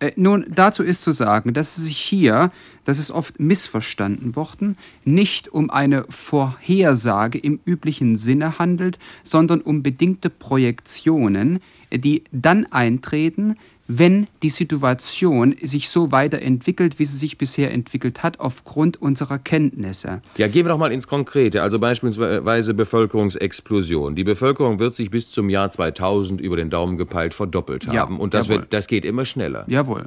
[0.00, 2.50] Äh, nun, dazu ist zu sagen, dass es sich hier,
[2.84, 9.82] das ist oft missverstanden worden, nicht um eine Vorhersage im üblichen Sinne handelt, sondern um
[9.82, 11.60] bedingte Projektionen,
[11.92, 13.56] die dann eintreten,
[13.92, 20.22] wenn die Situation sich so weiterentwickelt, wie sie sich bisher entwickelt hat, aufgrund unserer Kenntnisse.
[20.36, 24.14] Ja, gehen wir doch mal ins Konkrete, also beispielsweise Bevölkerungsexplosion.
[24.14, 27.94] Die Bevölkerung wird sich bis zum Jahr 2000 über den Daumen gepeilt verdoppelt haben.
[27.94, 29.64] Ja, und das, wird, das geht immer schneller.
[29.66, 30.06] Jawohl.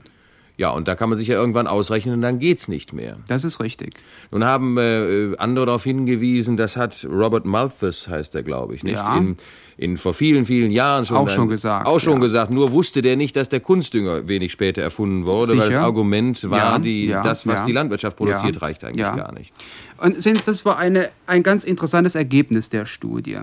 [0.55, 3.17] Ja, und da kann man sich ja irgendwann ausrechnen, dann geht's nicht mehr.
[3.27, 3.95] Das ist richtig.
[4.31, 8.95] Nun haben äh, andere darauf hingewiesen, das hat Robert Malthus, heißt er, glaube ich, nicht?
[8.95, 9.17] Ja.
[9.17, 9.35] In,
[9.77, 11.17] in vor vielen, vielen Jahren schon.
[11.17, 11.85] Auch schon gesagt.
[11.85, 12.19] Auch schon ja.
[12.19, 12.51] gesagt.
[12.51, 15.61] Nur wusste der nicht, dass der Kunstdünger wenig später erfunden wurde, Sicher?
[15.61, 19.33] weil das Argument war, ja, die, ja, das, was die Landwirtschaft produziert, reicht eigentlich gar
[19.33, 19.53] nicht.
[19.97, 23.39] Und sehen Sie, das war eine, ein ganz interessantes Ergebnis der Studie.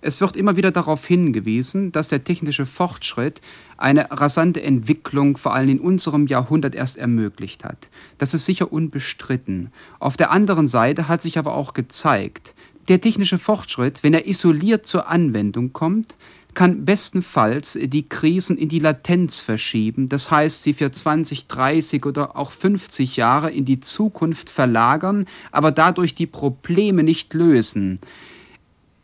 [0.00, 3.40] Es wird immer wieder darauf hingewiesen, dass der technische Fortschritt
[3.76, 7.88] eine rasante Entwicklung vor allem in unserem Jahrhundert erst ermöglicht hat.
[8.16, 9.72] Das ist sicher unbestritten.
[9.98, 12.54] Auf der anderen Seite hat sich aber auch gezeigt,
[12.88, 16.16] der technische Fortschritt, wenn er isoliert zur Anwendung kommt,
[16.54, 22.36] kann bestenfalls die Krisen in die Latenz verschieben, das heißt sie für 20, 30 oder
[22.36, 28.00] auch 50 Jahre in die Zukunft verlagern, aber dadurch die Probleme nicht lösen.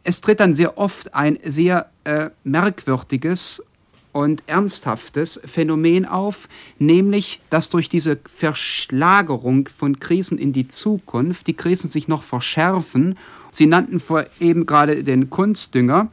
[0.03, 3.63] Es tritt dann sehr oft ein sehr äh, merkwürdiges
[4.15, 6.49] und ernsthaftes Phänomen auf,
[6.79, 13.19] nämlich dass durch diese Verschlagerung von Krisen in die Zukunft die Krisen sich noch verschärfen.
[13.51, 16.09] Sie nannten vor eben gerade den Kunstdünger.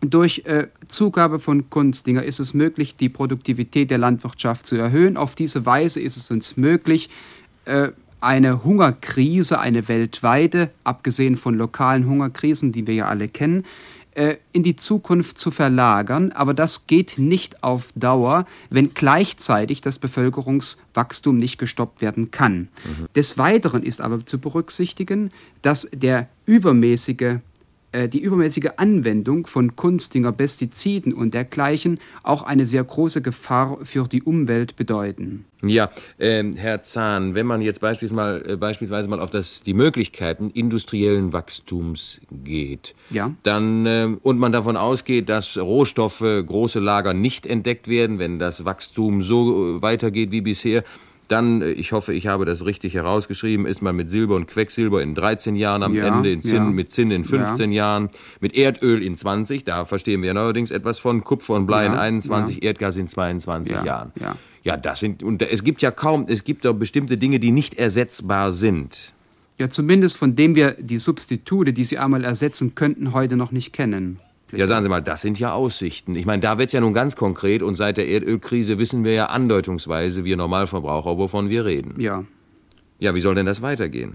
[0.00, 5.16] Durch äh, Zugabe von Kunstdünger ist es möglich, die Produktivität der Landwirtschaft zu erhöhen.
[5.16, 7.10] Auf diese Weise ist es uns möglich,
[7.64, 7.88] äh,
[8.20, 13.64] eine Hungerkrise, eine weltweite, abgesehen von lokalen Hungerkrisen, die wir ja alle kennen,
[14.52, 21.38] in die Zukunft zu verlagern, aber das geht nicht auf Dauer, wenn gleichzeitig das Bevölkerungswachstum
[21.38, 22.68] nicht gestoppt werden kann.
[22.84, 23.08] Mhm.
[23.14, 25.30] Des Weiteren ist aber zu berücksichtigen,
[25.62, 27.38] dass der übermäßige äh,
[27.92, 34.22] die übermäßige Anwendung von Kunstdinger, Pestiziden und dergleichen auch eine sehr große Gefahr für die
[34.22, 35.44] Umwelt bedeuten.
[35.64, 39.74] Ja, äh, Herr Zahn, wenn man jetzt beispielsweise mal, äh, beispielsweise mal auf das, die
[39.74, 43.32] Möglichkeiten industriellen Wachstums geht, ja.
[43.44, 48.64] dann, äh, und man davon ausgeht, dass Rohstoffe, große Lager nicht entdeckt werden, wenn das
[48.64, 50.82] Wachstum so äh, weitergeht wie bisher,
[51.32, 55.02] dann, äh, ich hoffe, ich habe das richtig herausgeschrieben, ist man mit Silber und Quecksilber
[55.02, 56.70] in 13 Jahren am ja, Ende, in Zinn, ja.
[56.70, 57.76] mit Zinn in 15 ja.
[57.84, 61.94] Jahren, mit Erdöl in 20, da verstehen wir neuerdings etwas von, Kupfer und Blei in
[61.94, 64.12] 21, Erdgas in 22 Jahren.
[64.64, 64.76] Ja.
[64.76, 68.52] das sind, und es gibt ja kaum, es gibt doch bestimmte Dinge, die nicht ersetzbar
[68.52, 69.12] sind.
[69.58, 73.72] Ja, zumindest von dem wir die Substitute, die sie einmal ersetzen könnten, heute noch nicht
[73.72, 74.18] kennen.
[74.52, 76.14] Ja, sagen Sie mal, das sind ja Aussichten.
[76.14, 79.12] Ich meine, da wird es ja nun ganz konkret und seit der Erdölkrise wissen wir
[79.12, 81.98] ja andeutungsweise, wir Normalverbraucher, wovon wir reden.
[81.98, 82.24] Ja.
[82.98, 84.14] Ja, wie soll denn das weitergehen?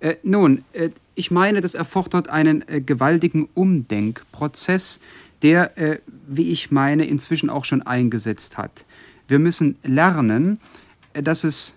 [0.00, 5.00] Äh, nun, äh, ich meine, das erfordert einen äh, gewaltigen Umdenkprozess,
[5.42, 8.84] der, äh, wie ich meine, inzwischen auch schon eingesetzt hat.
[9.28, 10.60] Wir müssen lernen,
[11.12, 11.76] äh, dass es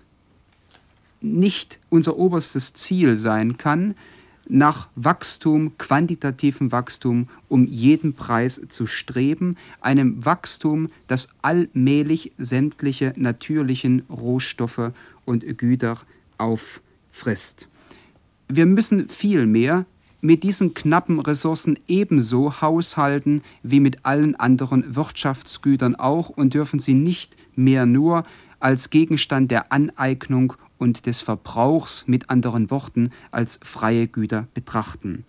[1.20, 3.94] nicht unser oberstes Ziel sein kann,
[4.48, 14.02] nach Wachstum, quantitativem Wachstum um jeden Preis zu streben, einem Wachstum, das allmählich sämtliche natürlichen
[14.10, 14.92] Rohstoffe
[15.24, 15.98] und Güter
[16.38, 17.68] auffrisst.
[18.48, 19.86] Wir müssen vielmehr
[20.20, 26.94] mit diesen knappen Ressourcen ebenso haushalten wie mit allen anderen Wirtschaftsgütern auch und dürfen sie
[26.94, 28.24] nicht mehr nur
[28.58, 35.24] als Gegenstand der Aneignung und des Verbrauchs mit anderen Worten als freie Güter betrachten.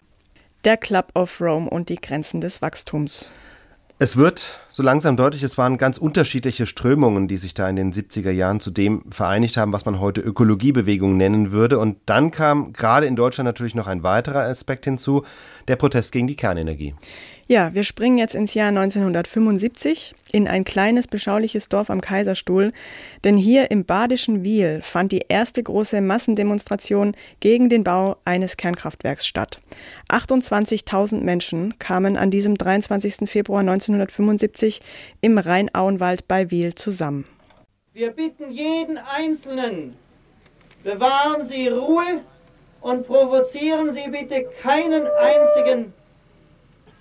[0.63, 3.31] Der Club of Rome und die Grenzen des Wachstums.
[3.99, 7.91] Es wird so langsam deutlich, es waren ganz unterschiedliche Strömungen, die sich da in den
[7.91, 11.79] 70er Jahren zu dem vereinigt haben, was man heute Ökologiebewegung nennen würde.
[11.79, 15.23] Und dann kam gerade in Deutschland natürlich noch ein weiterer Aspekt hinzu,
[15.67, 16.93] der Protest gegen die Kernenergie.
[17.47, 22.71] Ja, wir springen jetzt ins Jahr 1975 in ein kleines, beschauliches Dorf am Kaiserstuhl,
[23.23, 29.25] denn hier im badischen Wiel fand die erste große Massendemonstration gegen den Bau eines Kernkraftwerks
[29.25, 29.61] statt.
[30.09, 33.29] 28.000 Menschen kamen an diesem 23.
[33.29, 34.81] Februar 1975
[35.21, 37.25] im Rheinauenwald bei Wiel zusammen.
[37.93, 39.95] Wir bitten jeden Einzelnen,
[40.83, 42.21] bewahren Sie Ruhe
[42.81, 45.93] und provozieren Sie bitte keinen einzigen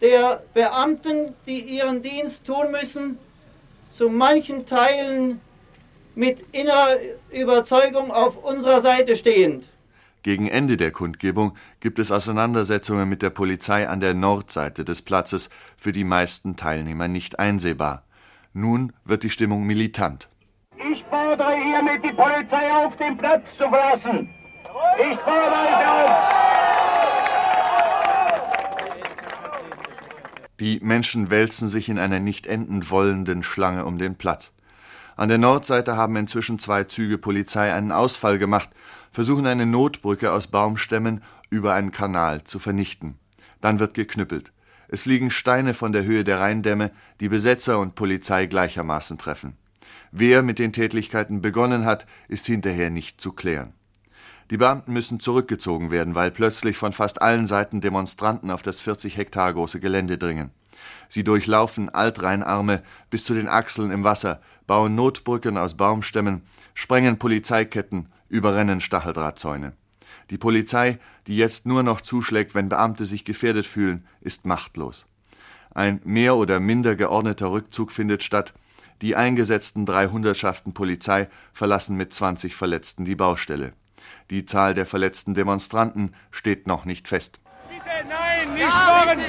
[0.01, 3.19] der Beamten, die ihren Dienst tun müssen,
[3.91, 5.41] zu manchen Teilen
[6.15, 6.97] mit innerer
[7.31, 9.69] Überzeugung auf unserer Seite stehend.
[10.27, 15.51] Gegen Ende der Kundgebung gibt es Auseinandersetzungen mit der Polizei an der Nordseite des Platzes,
[15.77, 18.03] für die meisten Teilnehmer nicht einsehbar.
[18.53, 20.29] Nun wird die Stimmung militant.
[20.79, 24.29] Ich fordere hiermit die Polizei auf, den Platz zu verlassen.
[24.99, 26.11] Ich fordere euch auf.
[30.59, 34.51] Die Menschen wälzen sich in einer nicht enden wollenden Schlange um den Platz.
[35.15, 38.69] An der Nordseite haben inzwischen zwei Züge Polizei einen Ausfall gemacht,
[39.17, 43.15] versuchen eine Notbrücke aus Baumstämmen über einen Kanal zu vernichten.
[43.63, 44.53] Dann wird geknüppelt.
[44.89, 49.57] Es liegen Steine von der Höhe der Rheindämme, die Besetzer und Polizei gleichermaßen treffen.
[50.13, 53.73] Wer mit den Tätlichkeiten begonnen hat, ist hinterher nicht zu klären.
[54.51, 59.17] Die Beamten müssen zurückgezogen werden, weil plötzlich von fast allen Seiten Demonstranten auf das 40
[59.17, 60.51] Hektar große Gelände dringen.
[61.09, 66.43] Sie durchlaufen Altrheinarme bis zu den Achseln im Wasser, bauen Notbrücken aus Baumstämmen,
[66.75, 69.73] sprengen Polizeiketten, überrennen Stacheldrahtzäune.
[70.31, 75.07] Die Polizei, die jetzt nur noch zuschlägt, wenn Beamte sich gefährdet fühlen, ist machtlos.
[75.75, 78.55] Ein mehr oder minder geordneter Rückzug findet statt.
[79.03, 83.75] Die eingesetzten drei Hundertschaften Polizei verlassen mit 20 Verletzten die Baustelle.
[84.31, 87.41] Die Zahl der verletzten Demonstranten steht noch nicht fest.
[87.69, 89.21] Bitte nein, nicht sporren!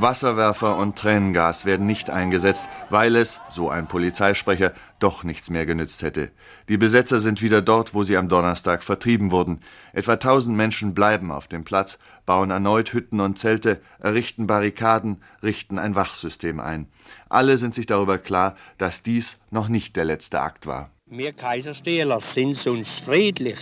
[0.00, 6.02] Wasserwerfer und Tränengas werden nicht eingesetzt, weil es, so ein Polizeisprecher, doch nichts mehr genützt
[6.02, 6.30] hätte.
[6.68, 9.60] Die Besetzer sind wieder dort, wo sie am Donnerstag vertrieben wurden.
[9.92, 15.78] Etwa tausend Menschen bleiben auf dem Platz, bauen erneut Hütten und Zelte, errichten Barrikaden, richten
[15.78, 16.86] ein Wachsystem ein.
[17.28, 20.90] Alle sind sich darüber klar, dass dies noch nicht der letzte Akt war.
[21.06, 23.58] Wir Kaiserstähler sind sonst friedlich.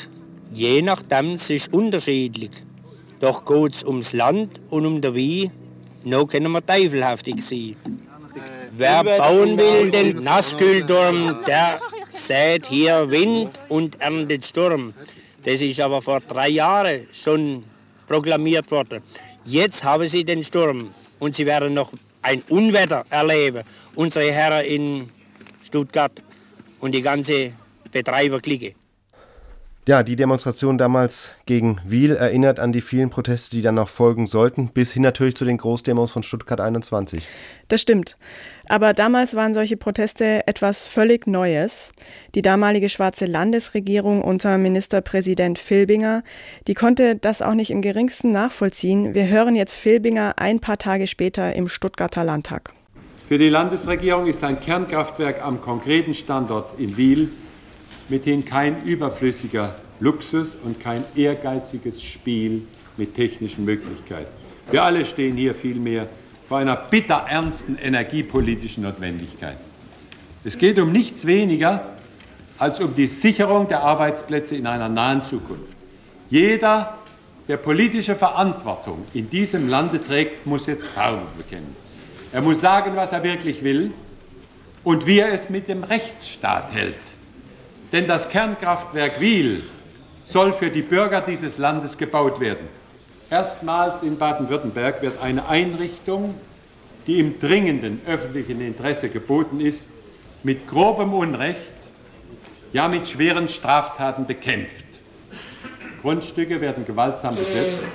[0.53, 2.51] Je nachdem, es ist unterschiedlich.
[3.20, 5.53] Doch geht es ums Land und um den Wein,
[6.07, 7.77] noch können wir teufelhaftig sein.
[8.77, 14.95] Wer bauen will, den Nasskühlturm, der sät hier Wind und erntet Sturm.
[15.45, 17.64] Das ist aber vor drei Jahren schon
[18.07, 19.03] proklamiert worden.
[19.45, 21.92] Jetzt haben sie den Sturm und sie werden noch
[22.23, 23.64] ein Unwetter erleben.
[23.95, 25.11] Unsere Herren in
[25.64, 26.23] Stuttgart
[26.81, 27.53] und die ganze
[27.90, 28.75] Betreiberklicke.
[29.88, 34.27] Ja, die Demonstration damals gegen Wiel erinnert an die vielen Proteste, die dann noch folgen
[34.27, 37.25] sollten, bis hin natürlich zu den Großdemos von Stuttgart 21.
[37.68, 38.16] Das stimmt.
[38.68, 41.92] Aber damals waren solche Proteste etwas völlig Neues.
[42.35, 46.25] Die damalige schwarze Landesregierung unter Ministerpräsident Filbinger,
[46.66, 49.14] die konnte das auch nicht im geringsten nachvollziehen.
[49.14, 52.72] Wir hören jetzt Filbinger ein paar Tage später im Stuttgarter Landtag.
[53.29, 57.31] Für die Landesregierung ist ein Kernkraftwerk am konkreten Standort in Wiel
[58.09, 62.62] mithin kein überflüssiger Luxus und kein ehrgeiziges Spiel
[62.97, 64.31] mit technischen Möglichkeiten.
[64.71, 66.09] Wir alle stehen hier vielmehr
[66.49, 69.57] vor einer bitterernsten energiepolitischen Notwendigkeit.
[70.45, 71.97] Es geht um nichts weniger
[72.59, 75.75] als um die Sicherung der Arbeitsplätze in einer nahen Zukunft.
[76.31, 76.99] Jeder,
[77.49, 81.77] der politische Verantwortung in diesem Lande trägt, muss jetzt Farbe bekennen.
[82.33, 83.92] Er muss sagen, was er wirklich will
[84.85, 86.97] und wie er es mit dem Rechtsstaat hält.
[87.92, 89.64] Denn das Kernkraftwerk Wiel
[90.25, 92.68] soll für die Bürger dieses Landes gebaut werden.
[93.31, 96.35] Erstmals in Baden-Württemberg wird eine Einrichtung,
[97.07, 99.87] die im dringenden öffentlichen Interesse geboten ist,
[100.42, 101.59] mit grobem Unrecht,
[102.72, 104.85] ja mit schweren Straftaten bekämpft.
[106.03, 107.88] Grundstücke werden gewaltsam besetzt,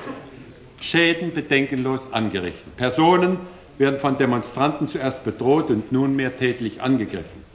[0.79, 2.75] Schäden bedenkenlos angerichtet.
[2.75, 3.37] Personen
[3.77, 7.50] werden von Demonstranten zuerst bedroht und nunmehr tätlich angegriffen.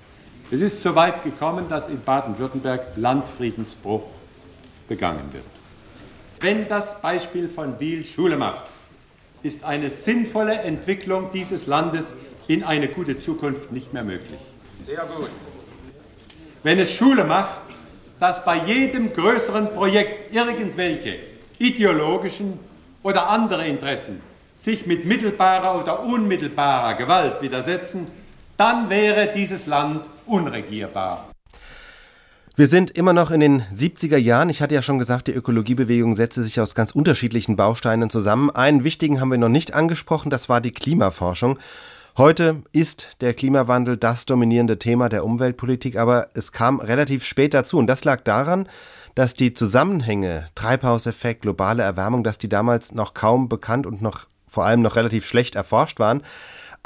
[0.50, 4.04] Es ist so weit gekommen, dass in Baden-Württemberg Landfriedensbruch
[4.88, 5.44] begangen wird.
[6.40, 8.66] Wenn das Beispiel von Wiel Schule macht,
[9.42, 12.14] ist eine sinnvolle Entwicklung dieses Landes
[12.46, 14.38] in eine gute Zukunft nicht mehr möglich.
[14.80, 15.30] Sehr gut.
[16.62, 17.60] Wenn es Schule macht,
[18.20, 21.16] dass bei jedem größeren Projekt irgendwelche
[21.58, 22.58] ideologischen
[23.02, 24.20] oder andere Interessen
[24.56, 28.06] sich mit mittelbarer oder unmittelbarer Gewalt widersetzen,
[28.56, 31.28] dann wäre dieses Land unregierbar.
[32.58, 34.48] Wir sind immer noch in den 70er Jahren.
[34.48, 38.48] Ich hatte ja schon gesagt, die Ökologiebewegung setze sich aus ganz unterschiedlichen Bausteinen zusammen.
[38.48, 41.58] Einen wichtigen haben wir noch nicht angesprochen, das war die Klimaforschung.
[42.16, 47.76] Heute ist der Klimawandel das dominierende Thema der Umweltpolitik, aber es kam relativ spät dazu.
[47.76, 48.70] Und das lag daran,
[49.14, 54.64] dass die Zusammenhänge Treibhauseffekt, globale Erwärmung, dass die damals noch kaum bekannt und noch vor
[54.64, 56.22] allem noch relativ schlecht erforscht waren.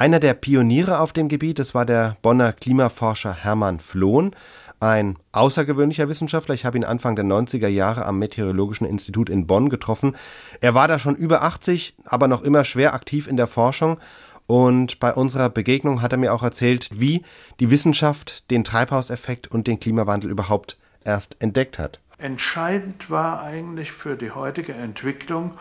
[0.01, 4.35] Einer der Pioniere auf dem Gebiet, das war der Bonner Klimaforscher Hermann Flohn,
[4.81, 6.55] ein außergewöhnlicher Wissenschaftler.
[6.55, 10.17] Ich habe ihn Anfang der 90er Jahre am Meteorologischen Institut in Bonn getroffen.
[10.63, 14.01] Er war da schon über 80, aber noch immer schwer aktiv in der Forschung.
[14.47, 17.23] Und bei unserer Begegnung hat er mir auch erzählt, wie
[17.61, 22.01] die Wissenschaft den Treibhauseffekt und den Klimawandel überhaupt erst entdeckt hat.
[22.17, 25.59] Entscheidend war eigentlich für die heutige Entwicklung,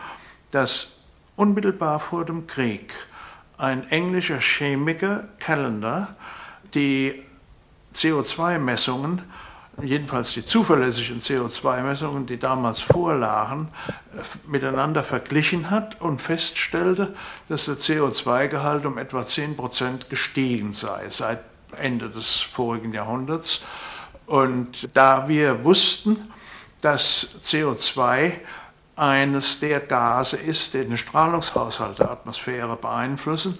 [0.50, 1.02] dass
[1.36, 2.94] unmittelbar vor dem Krieg
[3.60, 6.16] ein englischer Chemiker, Callender,
[6.74, 7.22] die
[7.94, 9.22] CO2-Messungen,
[9.82, 13.68] jedenfalls die zuverlässigen CO2-Messungen, die damals vorlagen,
[14.46, 17.14] miteinander verglichen hat und feststellte,
[17.48, 21.40] dass der CO2-Gehalt um etwa 10 Prozent gestiegen sei seit
[21.76, 23.62] Ende des vorigen Jahrhunderts.
[24.26, 26.30] Und da wir wussten,
[26.82, 28.32] dass CO2
[28.96, 33.58] eines der Gase ist, die den Strahlungshaushalt der Atmosphäre beeinflussen,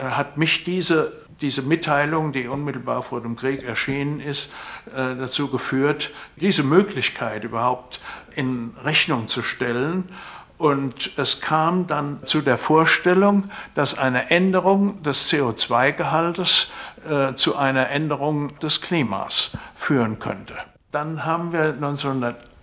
[0.00, 4.50] äh, hat mich diese, diese Mitteilung, die unmittelbar vor dem Krieg erschienen ist,
[4.86, 8.00] äh, dazu geführt, diese Möglichkeit überhaupt
[8.34, 10.08] in Rechnung zu stellen.
[10.56, 16.70] Und es kam dann zu der Vorstellung, dass eine Änderung des CO2-Gehaltes
[17.08, 20.54] äh, zu einer Änderung des Klimas führen könnte.
[20.92, 22.53] Dann haben wir 1900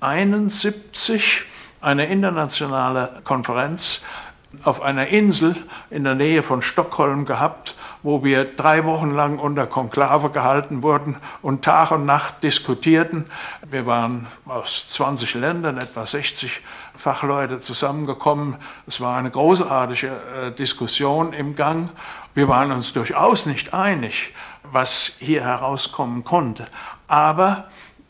[0.00, 1.44] 1971
[1.80, 4.02] eine internationale Konferenz
[4.64, 5.56] auf einer Insel
[5.90, 11.16] in der Nähe von Stockholm gehabt, wo wir drei Wochen lang unter Konklave gehalten wurden
[11.42, 13.26] und Tag und Nacht diskutierten.
[13.68, 16.62] Wir waren aus 20 Ländern, etwa 60
[16.94, 18.56] Fachleute zusammengekommen.
[18.86, 21.90] Es war eine großartige äh, Diskussion im Gang.
[22.34, 24.32] Wir waren uns durchaus nicht einig,
[24.62, 26.66] was hier herauskommen konnte.
[27.08, 27.64] Aber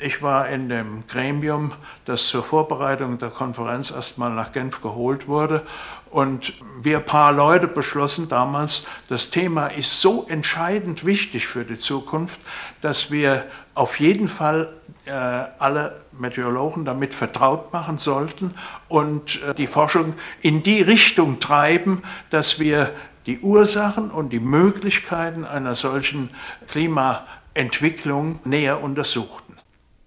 [0.00, 1.72] Ich war in dem Gremium,
[2.06, 5.62] das zur Vorbereitung der Konferenz erstmal nach Genf geholt wurde.
[6.10, 12.40] Und wir paar Leute beschlossen damals, das Thema ist so entscheidend wichtig für die Zukunft,
[12.80, 14.72] dass wir auf jeden Fall
[15.06, 18.54] äh, alle Meteorologen damit vertraut machen sollten
[18.88, 22.92] und äh, die Forschung in die Richtung treiben, dass wir
[23.26, 26.30] die Ursachen und die Möglichkeiten einer solchen
[26.68, 29.52] Klimaentwicklung näher untersuchten.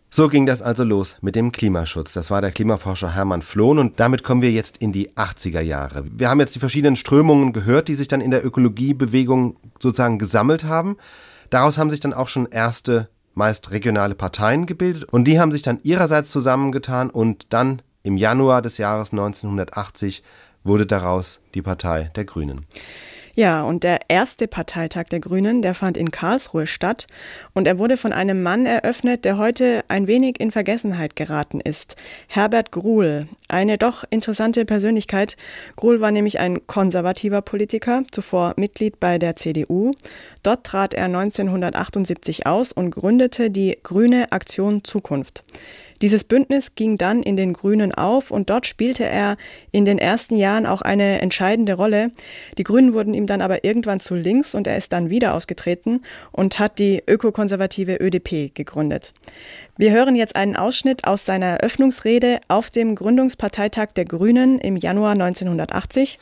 [0.10, 2.14] So ging das also los mit dem Klimaschutz.
[2.14, 6.06] Das war der Klimaforscher Hermann Flohn und damit kommen wir jetzt in die 80er Jahre.
[6.10, 10.64] Wir haben jetzt die verschiedenen Strömungen gehört, die sich dann in der Ökologiebewegung sozusagen gesammelt
[10.64, 10.96] haben.
[11.50, 15.64] Daraus haben sich dann auch schon erste, meist regionale Parteien gebildet und die haben sich
[15.64, 20.24] dann ihrerseits zusammengetan und dann im Januar des Jahres 1980
[20.66, 22.66] wurde daraus die Partei der Grünen.
[23.38, 27.06] Ja, und der erste Parteitag der Grünen, der fand in Karlsruhe statt
[27.54, 31.98] und er wurde von einem Mann eröffnet, der heute ein wenig in Vergessenheit geraten ist.
[32.28, 35.36] Herbert Gruhl, eine doch interessante Persönlichkeit.
[35.76, 39.92] Gruhl war nämlich ein konservativer Politiker, zuvor Mitglied bei der CDU.
[40.42, 45.44] Dort trat er 1978 aus und gründete die Grüne Aktion Zukunft.
[46.02, 49.38] Dieses Bündnis ging dann in den Grünen auf und dort spielte er
[49.72, 52.12] in den ersten Jahren auch eine entscheidende Rolle.
[52.58, 56.04] Die Grünen wurden ihm dann aber irgendwann zu links und er ist dann wieder ausgetreten
[56.32, 59.14] und hat die ökokonservative ÖDP gegründet.
[59.78, 65.12] Wir hören jetzt einen Ausschnitt aus seiner Eröffnungsrede auf dem Gründungsparteitag der Grünen im Januar
[65.12, 66.20] 1980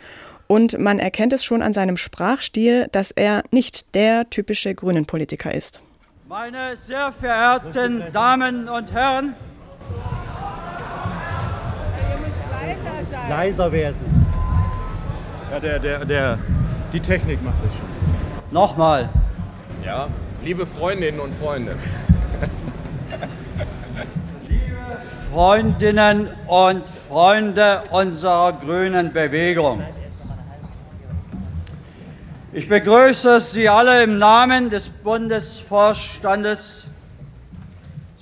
[0.48, 5.82] und man erkennt es schon an seinem Sprachstil, dass er nicht der typische Grünen-Politiker ist.
[6.28, 9.36] Meine sehr verehrten Damen und Herren,
[12.52, 13.30] leiser sein.
[13.30, 14.26] Leiser werden.
[15.52, 16.40] Ja, der, der, der,
[16.92, 17.84] die Technik macht das schon.
[18.52, 19.10] Nochmal.
[19.86, 20.08] Ja,
[20.44, 21.76] liebe Freundinnen und Freunde.
[24.48, 24.98] liebe
[25.32, 29.84] Freundinnen und Freunde unserer grünen Bewegung.
[32.56, 36.84] Ich begrüße Sie alle im Namen des Bundesvorstandes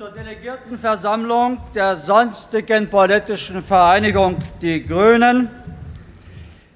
[0.02, 5.48] zur Delegiertenversammlung der sonstigen politischen Vereinigung Die Grünen,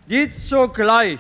[0.08, 1.20] die zugleich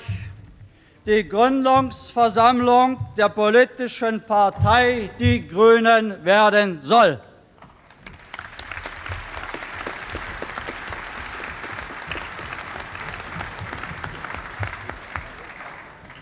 [1.07, 7.19] die Gründungsversammlung der politischen Partei Die Grünen werden soll.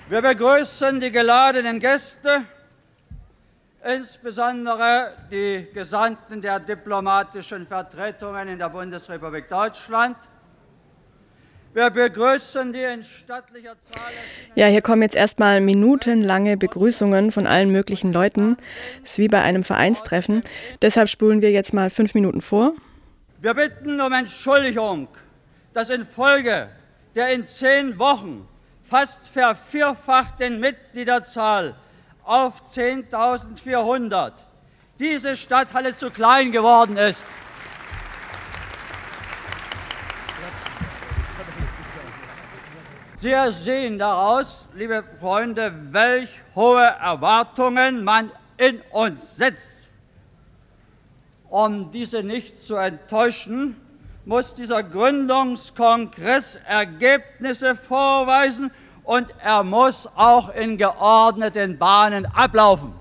[0.07, 2.43] Wir begrüßen die geladenen Gäste
[3.83, 10.15] insbesondere die Gesandten der diplomatischen Vertretungen in der Bundesrepublik Deutschland.
[11.73, 14.11] Wir begrüßen die in stattlicher Zahl.
[14.53, 18.57] Ja, hier kommen jetzt erstmal minutenlange Begrüßungen von allen möglichen Leuten.
[19.01, 20.41] Das ist wie bei einem Vereinstreffen.
[20.81, 22.73] Deshalb spulen wir jetzt mal fünf Minuten vor.
[23.41, 25.07] Wir bitten um Entschuldigung,
[25.73, 26.69] dass infolge
[27.15, 28.47] der in zehn Wochen
[28.83, 31.75] fast vervierfachten Mitgliederzahl
[32.23, 34.31] auf 10.400
[34.99, 37.25] diese Stadthalle zu klein geworden ist.
[43.17, 49.73] Sie sehen daraus, liebe Freunde, welch hohe Erwartungen man in uns setzt.
[51.49, 53.77] Um diese nicht zu enttäuschen,
[54.25, 58.71] muss dieser Gründungskongress Ergebnisse vorweisen
[59.03, 62.93] und er muss auch in geordneten Bahnen ablaufen.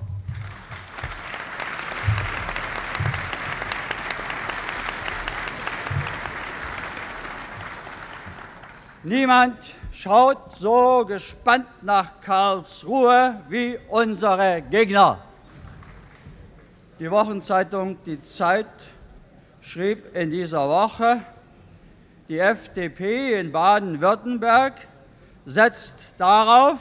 [9.04, 9.56] Niemand
[9.92, 15.18] schaut so gespannt nach Karlsruhe wie unsere Gegner.
[17.00, 18.66] Die Wochenzeitung Die Zeit
[19.60, 21.20] schrieb in dieser Woche,
[22.28, 24.86] die FDP in Baden-Württemberg
[25.44, 26.78] setzt darauf,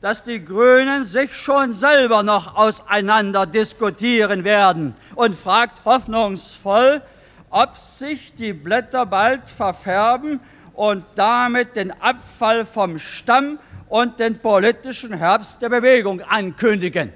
[0.00, 7.02] dass die Grünen sich schon selber noch auseinander diskutieren werden und fragt hoffnungsvoll,
[7.50, 10.40] ob sich die Blätter bald verfärben
[10.74, 13.58] und damit den Abfall vom Stamm
[13.88, 17.12] und den politischen Herbst der Bewegung ankündigen.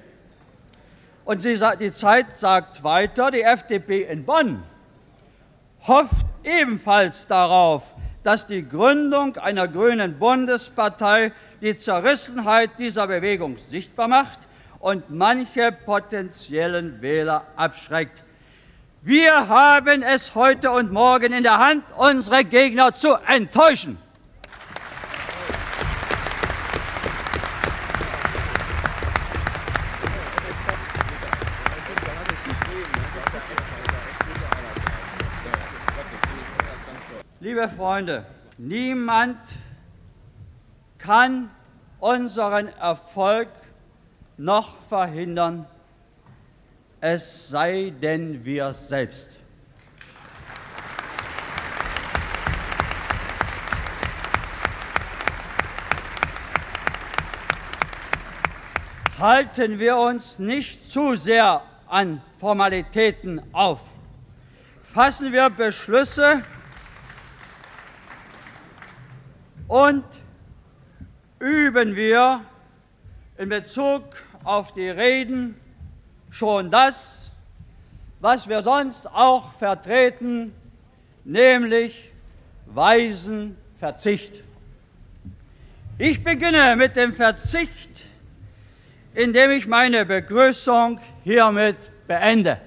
[1.25, 4.63] Und sie, die Zeit sagt weiter, die FDP in Bonn
[5.89, 7.96] hofft ebenfalls darauf,
[8.27, 14.41] dass die Gründung einer grünen Bundespartei die Zerrissenheit dieser Bewegung sichtbar macht
[14.81, 18.25] und manche potenziellen Wähler abschreckt.
[19.03, 23.97] Wir haben es heute und morgen in der Hand, unsere Gegner zu enttäuschen.
[37.57, 38.27] Liebe Freunde,
[38.59, 39.39] niemand
[40.99, 41.51] kann
[42.01, 43.49] unseren Erfolg
[44.37, 45.65] noch verhindern,
[47.01, 49.39] es sei denn wir selbst.
[59.19, 63.81] Halten wir uns nicht zu sehr an Formalitäten auf.
[64.83, 66.43] Fassen wir Beschlüsse
[69.69, 70.05] und
[71.39, 72.43] üben wir
[73.39, 74.03] in Bezug
[74.45, 75.57] auf die Reden
[76.31, 77.31] schon das,
[78.21, 80.55] was wir sonst auch vertreten,
[81.25, 82.13] nämlich
[82.67, 84.43] weisen Verzicht.
[85.99, 87.91] Ich beginne mit dem Verzicht,
[89.15, 92.61] indem ich meine Begrüßung hiermit beende.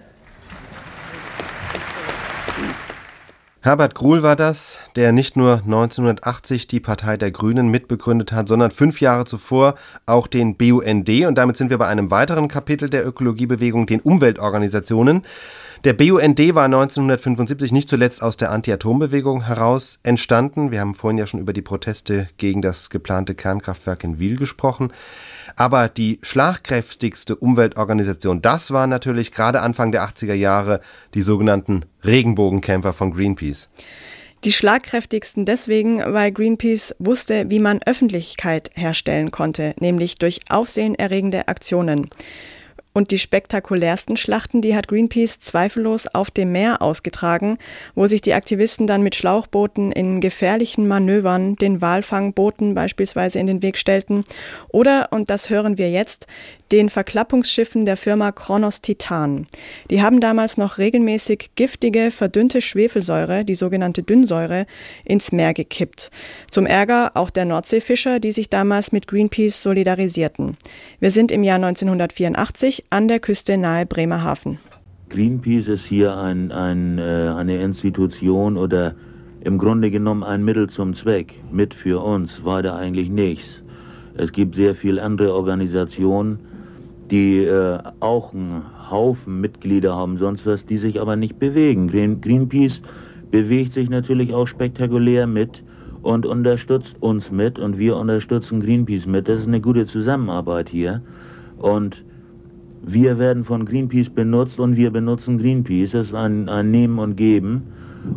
[3.61, 8.71] Herbert Gruhl war das, der nicht nur 1980 die Partei der Grünen mitbegründet hat, sondern
[8.71, 11.09] fünf Jahre zuvor auch den BUND.
[11.25, 15.25] Und damit sind wir bei einem weiteren Kapitel der Ökologiebewegung, den Umweltorganisationen.
[15.83, 20.71] Der BUND war 1975 nicht zuletzt aus der Anti-Atom-Bewegung heraus entstanden.
[20.71, 24.93] Wir haben vorhin ja schon über die Proteste gegen das geplante Kernkraftwerk in Wiel gesprochen.
[25.59, 30.79] Aber die schlagkräftigste Umweltorganisation, das war natürlich gerade Anfang der 80er Jahre
[31.13, 33.69] die sogenannten Regenbogenkämpfer von Greenpeace.
[34.45, 42.09] Die schlagkräftigsten deswegen, weil Greenpeace wusste, wie man Öffentlichkeit herstellen konnte, nämlich durch aufsehenerregende Aktionen.
[42.99, 47.57] Und die spektakulärsten Schlachten, die hat Greenpeace zweifellos auf dem Meer ausgetragen,
[47.95, 53.61] wo sich die Aktivisten dann mit Schlauchbooten in gefährlichen Manövern den Walfangbooten beispielsweise in den
[53.63, 54.25] Weg stellten.
[54.67, 56.27] Oder, und das hören wir jetzt,
[56.71, 59.47] den Verklappungsschiffen der Firma Kronos Titan.
[59.89, 64.65] Die haben damals noch regelmäßig giftige, verdünnte Schwefelsäure, die sogenannte Dünnsäure,
[65.03, 66.11] ins Meer gekippt.
[66.51, 70.57] Zum Ärger auch der Nordseefischer, die sich damals mit Greenpeace solidarisierten.
[70.99, 74.59] Wir sind im Jahr 1984 an der Küste nahe Bremerhaven.
[75.09, 78.93] Greenpeace ist hier ein, ein, äh, eine Institution oder
[79.41, 81.35] im Grunde genommen ein Mittel zum Zweck.
[81.51, 83.63] Mit für uns, weiter eigentlich nichts.
[84.15, 86.39] Es gibt sehr viele andere Organisationen,
[87.11, 91.87] die äh, auch einen Haufen Mitglieder haben, sonst was, die sich aber nicht bewegen.
[91.87, 92.81] Green, Greenpeace
[93.31, 95.63] bewegt sich natürlich auch spektakulär mit
[96.01, 99.27] und unterstützt uns mit und wir unterstützen Greenpeace mit.
[99.27, 101.01] Das ist eine gute Zusammenarbeit hier
[101.57, 102.03] und
[102.81, 105.91] wir werden von Greenpeace benutzt und wir benutzen Greenpeace.
[105.91, 107.63] Das ist ein, ein Nehmen und Geben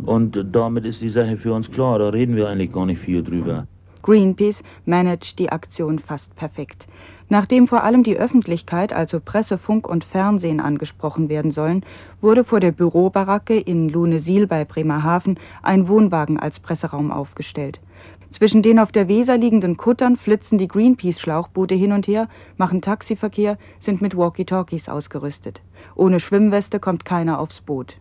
[0.05, 1.99] und damit ist die Sache für uns klar.
[1.99, 3.67] Da reden wir eigentlich gar nicht viel drüber.
[4.01, 6.87] Greenpeace managt die Aktion fast perfekt.
[7.33, 11.83] Nachdem vor allem die Öffentlichkeit, also Presse, Funk und Fernsehen angesprochen werden sollen,
[12.21, 17.81] wurde vor der Bürobaracke in Lunesil bei Bremerhaven ein Wohnwagen als Presseraum aufgestellt.
[18.29, 23.57] Zwischen den auf der Weser liegenden Kuttern flitzen die Greenpeace-Schlauchboote hin und her, machen Taxiverkehr,
[23.79, 25.63] sind mit Walkie-Talkies ausgerüstet.
[25.95, 27.97] Ohne Schwimmweste kommt keiner aufs Boot.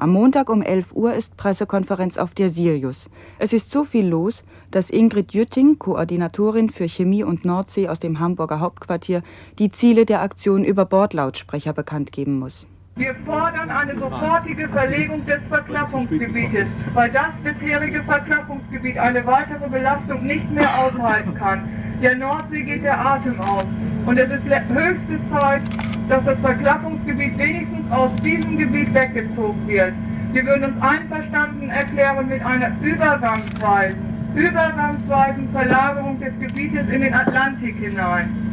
[0.00, 3.10] Am Montag um 11 Uhr ist Pressekonferenz auf der Sirius.
[3.38, 8.18] Es ist so viel los, dass Ingrid Jütting, Koordinatorin für Chemie und Nordsee aus dem
[8.18, 9.22] Hamburger Hauptquartier,
[9.58, 12.66] die Ziele der Aktion über Bordlautsprecher bekannt geben muss.
[12.96, 20.50] Wir fordern eine sofortige Verlegung des Verklappungsgebietes, weil das bisherige Verklappungsgebiet eine weitere Belastung nicht
[20.50, 21.68] mehr aushalten kann.
[22.02, 23.66] Der Nordsee geht der Atem aus.
[24.06, 25.60] Und es ist höchste Zeit,
[26.08, 29.92] dass das Verklappungsgebiet wenigstens aus diesem Gebiet weggezogen wird.
[30.32, 34.00] Wir würden uns einverstanden erklären mit einer übergangsweisen,
[34.34, 38.49] übergangsweisen Verlagerung des Gebietes in den Atlantik hinein.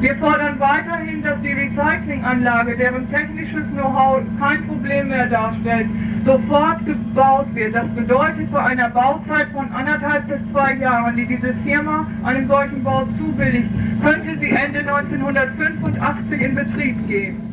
[0.00, 5.88] Wir fordern weiterhin, dass die Recyclinganlage, deren technisches Know-how kein Problem mehr darstellt,
[6.24, 7.74] sofort gebaut wird.
[7.74, 12.82] Das bedeutet bei einer Bauzeit von anderthalb bis zwei Jahren, die diese Firma einen solchen
[12.82, 13.68] Bau zubilligt,
[14.02, 17.50] könnte sie Ende 1985 in Betrieb gehen.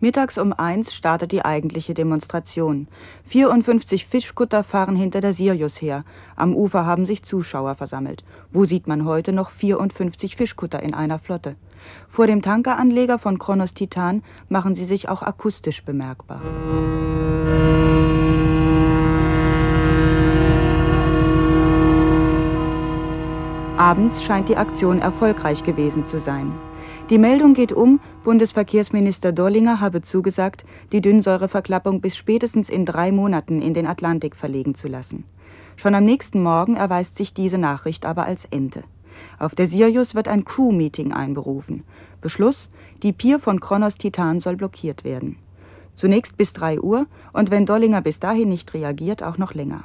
[0.00, 2.86] Mittags um eins startet die eigentliche Demonstration.
[3.30, 6.04] 54 Fischkutter fahren hinter der Sirius her.
[6.36, 8.24] Am Ufer haben sich Zuschauer versammelt.
[8.52, 11.56] Wo sieht man heute noch 54 Fischkutter in einer Flotte?
[12.08, 16.40] Vor dem Tankeranleger von Kronos Titan machen sie sich auch akustisch bemerkbar.
[23.76, 26.52] Abends scheint die Aktion erfolgreich gewesen zu sein.
[27.10, 33.62] Die Meldung geht um, Bundesverkehrsminister Dollinger habe zugesagt, die Dünnsäureverklappung bis spätestens in drei Monaten
[33.62, 35.24] in den Atlantik verlegen zu lassen.
[35.76, 38.82] Schon am nächsten Morgen erweist sich diese Nachricht aber als Ente.
[39.38, 41.84] Auf der Sirius wird ein Crew-Meeting einberufen.
[42.20, 42.70] Beschluss,
[43.02, 45.36] die Pier von Kronos Titan soll blockiert werden.
[45.96, 49.84] Zunächst bis drei Uhr und wenn Dollinger bis dahin nicht reagiert, auch noch länger.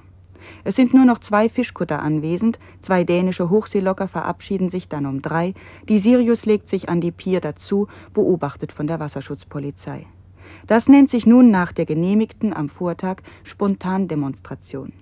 [0.64, 5.54] Es sind nur noch zwei Fischkutter anwesend, zwei dänische Hochseelocker verabschieden sich dann um drei,
[5.90, 10.06] die Sirius legt sich an die Pier dazu, beobachtet von der Wasserschutzpolizei.
[10.68, 14.94] Das nennt sich nun nach der genehmigten am Vortag Spontandemonstration.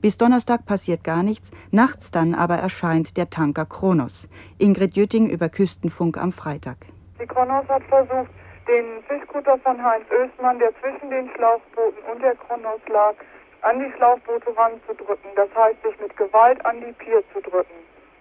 [0.00, 4.30] Bis Donnerstag passiert gar nichts, nachts dann aber erscheint der Tanker Kronos.
[4.58, 6.78] Ingrid Jütting über Küstenfunk am Freitag.
[7.20, 8.30] Die Kronos hat versucht,
[8.66, 13.14] den Fischkutter von Heinz Östmann, der zwischen den Schlauchbooten und der Kronos lag,
[13.60, 17.76] an die Schlauchboote ranzudrücken, das heißt sich mit Gewalt an die Pier zu drücken.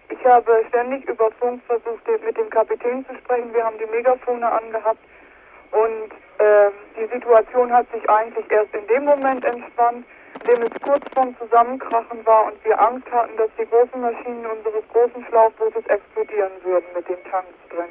[0.10, 3.54] Ich habe ständig über Funk versucht, mit dem Kapitän zu sprechen.
[3.54, 5.00] Wir haben die Megafone angehabt
[5.72, 6.12] und
[6.44, 10.06] äh, die Situation hat sich eigentlich erst in dem Moment entspannt,
[10.48, 14.84] dem es kurz vorm Zusammenkrachen war und wir Angst hatten, dass die großen Maschinen unseres
[14.92, 17.90] großen Schlauchbootes explodieren würden mit den Tanks drin.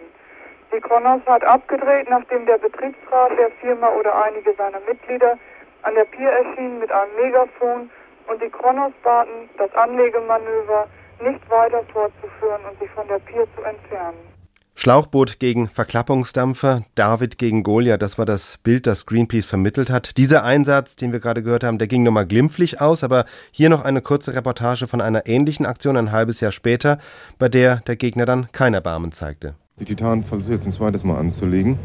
[0.72, 5.38] Die Kronos hat abgedreht, nachdem der Betriebsrat der Firma oder einige seiner Mitglieder
[5.82, 7.90] an der Pier erschienen mit einem Megafon
[8.26, 10.88] und die Kronos baten, das Anlegemanöver
[11.20, 14.37] nicht weiter fortzuführen und sich von der Pier zu entfernen.
[14.80, 20.16] Schlauchboot gegen Verklappungsdampfer, David gegen Goliath, das war das Bild, das Greenpeace vermittelt hat.
[20.16, 23.84] Dieser Einsatz, den wir gerade gehört haben, der ging nochmal glimpflich aus, aber hier noch
[23.84, 26.98] eine kurze Reportage von einer ähnlichen Aktion ein halbes Jahr später,
[27.40, 29.56] bei der der Gegner dann kein Erbarmen zeigte.
[29.80, 31.76] Die Titan versucht jetzt ein zweites Mal anzulegen.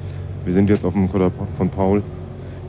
[0.46, 2.04] Wir sind jetzt auf dem Kutter von Paul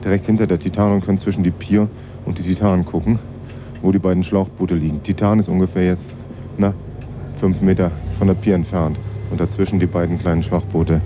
[0.03, 1.87] direkt hinter der Titan und können zwischen die Pier
[2.25, 3.19] und die Titan gucken,
[3.83, 5.03] wo die beiden Schlauchboote liegen.
[5.03, 6.15] Titan ist ungefähr jetzt
[6.57, 6.73] na,
[7.41, 8.99] fünf Meter von der Pier entfernt
[9.35, 11.01] und dazwischen die beiden kleinen Schlauchboote.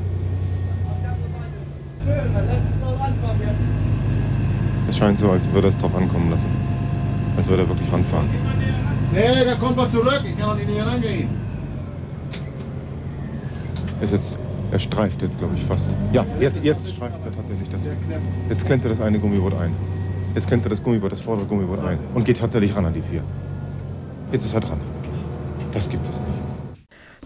[4.87, 6.51] Es scheint so, als würde es drauf ankommen lassen.
[7.39, 8.29] Als würde er wirklich ranfahren.
[9.14, 10.20] Nee, der kommt doch zurück.
[10.26, 11.31] Ich kann doch nicht rangehen.
[14.03, 14.39] Ist jetzt
[14.72, 15.91] er streift jetzt, glaube ich, fast.
[16.12, 17.89] Ja, jetzt, jetzt streift er tatsächlich das.
[18.51, 19.74] Jetzt klemmt er das eine Gummiboot ein.
[20.35, 23.01] Jetzt klemmt er das Gummiboot, das vordere Gummiboot ein und geht tatsächlich ran an die
[23.01, 23.22] vier.
[24.33, 24.81] Jetzt ist er dran.
[25.72, 26.47] Das gibt es nicht.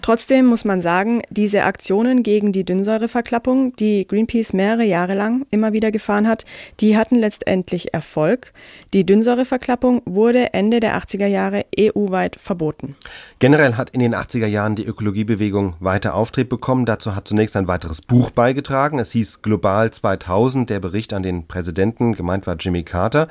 [0.03, 5.73] Trotzdem muss man sagen, diese Aktionen gegen die Dünnsäureverklappung, die Greenpeace mehrere Jahre lang immer
[5.73, 6.45] wieder gefahren hat,
[6.81, 8.53] die hatten letztendlich Erfolg.
[8.93, 12.97] Die Dünnsäureverklappung wurde Ende der 80er Jahre EU-weit verboten.
[13.39, 16.85] Generell hat in den 80er Jahren die Ökologiebewegung weiter Auftrieb bekommen.
[16.85, 18.99] Dazu hat zunächst ein weiteres Buch beigetragen.
[18.99, 23.29] Es hieß Global 2000, der Bericht an den Präsidenten, gemeint war Jimmy Carter.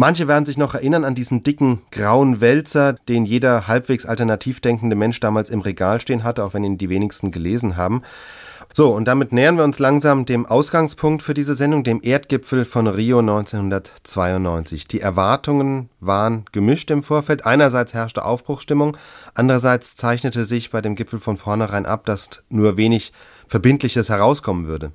[0.00, 4.96] Manche werden sich noch erinnern an diesen dicken grauen Wälzer, den jeder halbwegs alternativ denkende
[4.96, 8.00] Mensch damals im Regal stehen hatte, auch wenn ihn die wenigsten gelesen haben.
[8.72, 12.86] So, und damit nähern wir uns langsam dem Ausgangspunkt für diese Sendung, dem Erdgipfel von
[12.86, 14.88] Rio 1992.
[14.88, 17.44] Die Erwartungen waren gemischt im Vorfeld.
[17.44, 18.96] Einerseits herrschte Aufbruchstimmung,
[19.34, 23.12] andererseits zeichnete sich bei dem Gipfel von vornherein ab, dass nur wenig
[23.48, 24.92] Verbindliches herauskommen würde.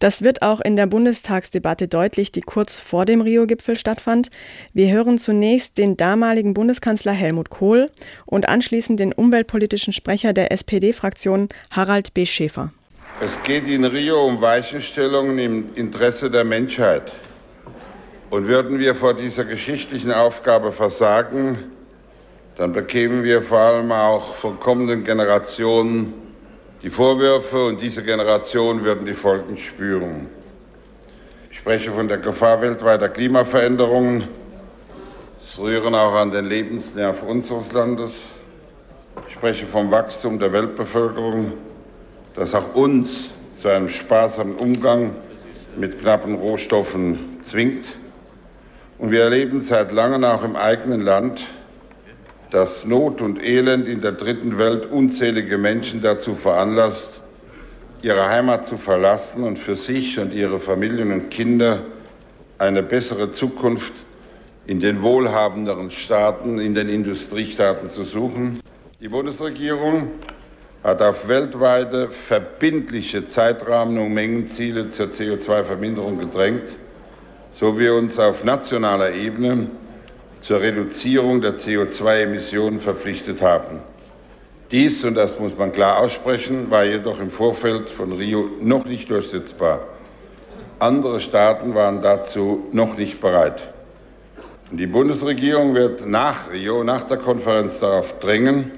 [0.00, 4.30] Das wird auch in der Bundestagsdebatte deutlich, die kurz vor dem Rio-Gipfel stattfand.
[4.72, 7.90] Wir hören zunächst den damaligen Bundeskanzler Helmut Kohl
[8.26, 12.26] und anschließend den umweltpolitischen Sprecher der SPD-Fraktion Harald B.
[12.26, 12.72] Schäfer.
[13.20, 17.12] Es geht in Rio um Weichenstellungen im Interesse der Menschheit.
[18.30, 21.70] Und würden wir vor dieser geschichtlichen Aufgabe versagen,
[22.56, 26.14] dann bekämen wir vor allem auch von kommenden Generationen
[26.84, 30.28] die Vorwürfe und diese Generation würden die Folgen spüren.
[31.50, 34.28] Ich spreche von der Gefahr weltweiter Klimaveränderungen.
[35.40, 38.26] Es rühren auch an den Lebensnerv unseres Landes.
[39.26, 41.54] Ich spreche vom Wachstum der Weltbevölkerung,
[42.36, 43.32] das auch uns
[43.62, 45.16] zu einem sparsamen Umgang
[45.76, 47.96] mit knappen Rohstoffen zwingt.
[48.98, 51.46] Und wir erleben seit langem auch im eigenen Land,
[52.50, 57.20] dass Not und Elend in der dritten Welt unzählige Menschen dazu veranlasst,
[58.02, 61.80] ihre Heimat zu verlassen und für sich und ihre Familien und Kinder
[62.58, 63.92] eine bessere Zukunft
[64.66, 68.60] in den wohlhabenderen Staaten, in den Industriestaaten zu suchen.
[69.00, 70.08] Die Bundesregierung
[70.82, 76.76] hat auf weltweite verbindliche Zeitrahmen und Mengenziele zur CO2-Verminderung gedrängt,
[77.52, 79.68] so wir uns auf nationaler Ebene
[80.44, 83.78] zur Reduzierung der CO2-Emissionen verpflichtet haben.
[84.70, 89.08] Dies, und das muss man klar aussprechen, war jedoch im Vorfeld von Rio noch nicht
[89.08, 89.80] durchsetzbar.
[90.78, 93.70] Andere Staaten waren dazu noch nicht bereit.
[94.70, 98.72] Die Bundesregierung wird nach Rio, nach der Konferenz darauf drängen,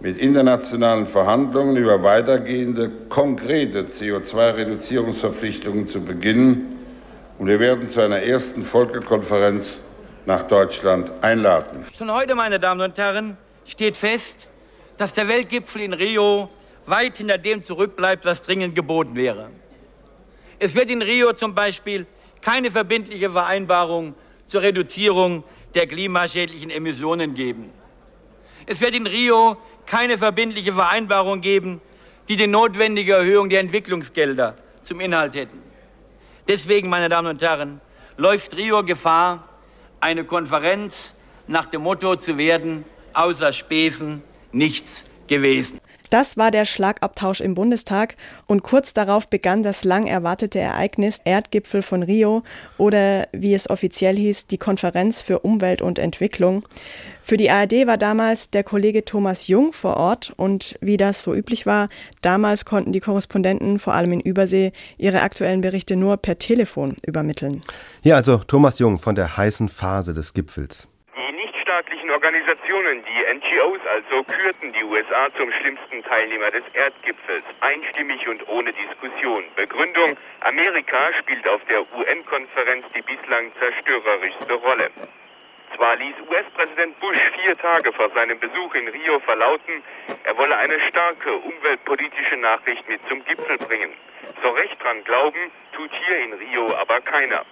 [0.00, 6.78] mit internationalen Verhandlungen über weitergehende konkrete CO2-Reduzierungsverpflichtungen zu beginnen.
[7.40, 9.80] Und wir werden zu einer ersten Volkekonferenz
[10.26, 11.86] nach Deutschland einladen.
[11.96, 14.48] Schon heute, meine Damen und Herren, steht fest,
[14.98, 16.50] dass der Weltgipfel in Rio
[16.86, 19.50] weit hinter dem zurückbleibt, was dringend geboten wäre.
[20.58, 22.06] Es wird in Rio zum Beispiel
[22.40, 24.14] keine verbindliche Vereinbarung
[24.46, 27.70] zur Reduzierung der klimaschädlichen Emissionen geben.
[28.66, 31.80] Es wird in Rio keine verbindliche Vereinbarung geben,
[32.28, 35.62] die die notwendige Erhöhung der Entwicklungsgelder zum Inhalt hätten.
[36.48, 37.80] Deswegen, meine Damen und Herren,
[38.16, 39.48] läuft Rio Gefahr,
[40.06, 41.12] eine Konferenz
[41.48, 45.80] nach dem Motto zu werden, außer Späßen nichts gewesen.
[46.10, 51.82] Das war der Schlagabtausch im Bundestag und kurz darauf begann das lang erwartete Ereignis Erdgipfel
[51.82, 52.42] von Rio
[52.78, 56.64] oder wie es offiziell hieß, die Konferenz für Umwelt und Entwicklung.
[57.22, 61.34] Für die ARD war damals der Kollege Thomas Jung vor Ort und wie das so
[61.34, 61.88] üblich war,
[62.22, 67.62] damals konnten die Korrespondenten vor allem in Übersee ihre aktuellen Berichte nur per Telefon übermitteln.
[68.02, 70.86] Ja, also Thomas Jung von der heißen Phase des Gipfels
[72.06, 78.46] nichtstaatlichen Organisationen, die NGOs also, kürten die USA zum schlimmsten Teilnehmer des Erdgipfels, einstimmig und
[78.48, 79.44] ohne Diskussion.
[79.56, 84.90] Begründung, Amerika spielt auf der UN-Konferenz die bislang zerstörerischste Rolle.
[85.74, 89.82] Zwar ließ US-Präsident Bush vier Tage vor seinem Besuch in Rio verlauten,
[90.24, 93.92] er wolle eine starke umweltpolitische Nachricht mit zum Gipfel bringen.
[94.42, 97.44] So recht dran glauben, tut hier in Rio aber keiner.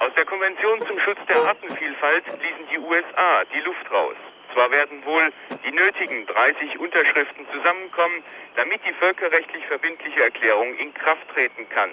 [0.00, 4.16] Aus der Konvention zum Schutz der Artenvielfalt ließen die USA die Luft raus.
[4.54, 5.30] Zwar werden wohl
[5.62, 8.24] die nötigen 30 Unterschriften zusammenkommen,
[8.56, 11.90] damit die völkerrechtlich verbindliche Erklärung in Kraft treten kann.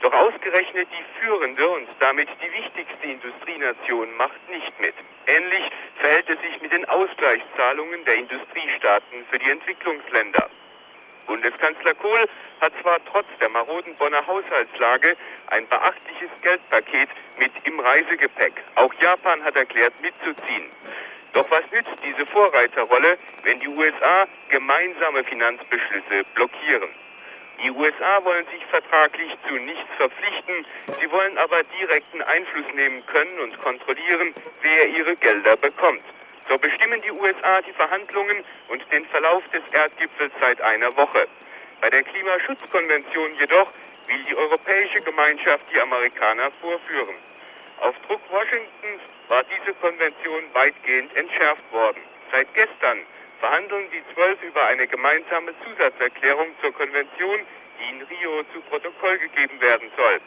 [0.00, 4.94] Doch ausgerechnet die führende und damit die wichtigste Industrienation macht nicht mit.
[5.26, 10.48] Ähnlich verhält es sich mit den Ausgleichszahlungen der Industriestaaten für die Entwicklungsländer.
[11.30, 12.28] Bundeskanzler Kohl
[12.60, 15.16] hat zwar trotz der maroden Bonner Haushaltslage
[15.50, 17.08] ein beachtliches Geldpaket
[17.38, 18.52] mit im Reisegepäck.
[18.74, 20.66] Auch Japan hat erklärt, mitzuziehen.
[21.32, 26.90] Doch was nützt diese Vorreiterrolle, wenn die USA gemeinsame Finanzbeschlüsse blockieren?
[27.62, 30.66] Die USA wollen sich vertraglich zu nichts verpflichten,
[31.00, 36.02] sie wollen aber direkten Einfluss nehmen können und kontrollieren, wer ihre Gelder bekommt.
[36.48, 41.28] So bestimmen die USA die Verhandlungen und den Verlauf des Erdgipfels seit einer Woche.
[41.80, 43.70] Bei der Klimaschutzkonvention jedoch
[44.06, 47.16] will die Europäische Gemeinschaft die Amerikaner vorführen.
[47.80, 52.02] Auf Druck Washingtons war diese Konvention weitgehend entschärft worden.
[52.32, 52.98] Seit gestern
[53.38, 57.40] verhandeln die Zwölf über eine gemeinsame Zusatzerklärung zur Konvention,
[57.78, 60.20] die in Rio zu Protokoll gegeben werden soll.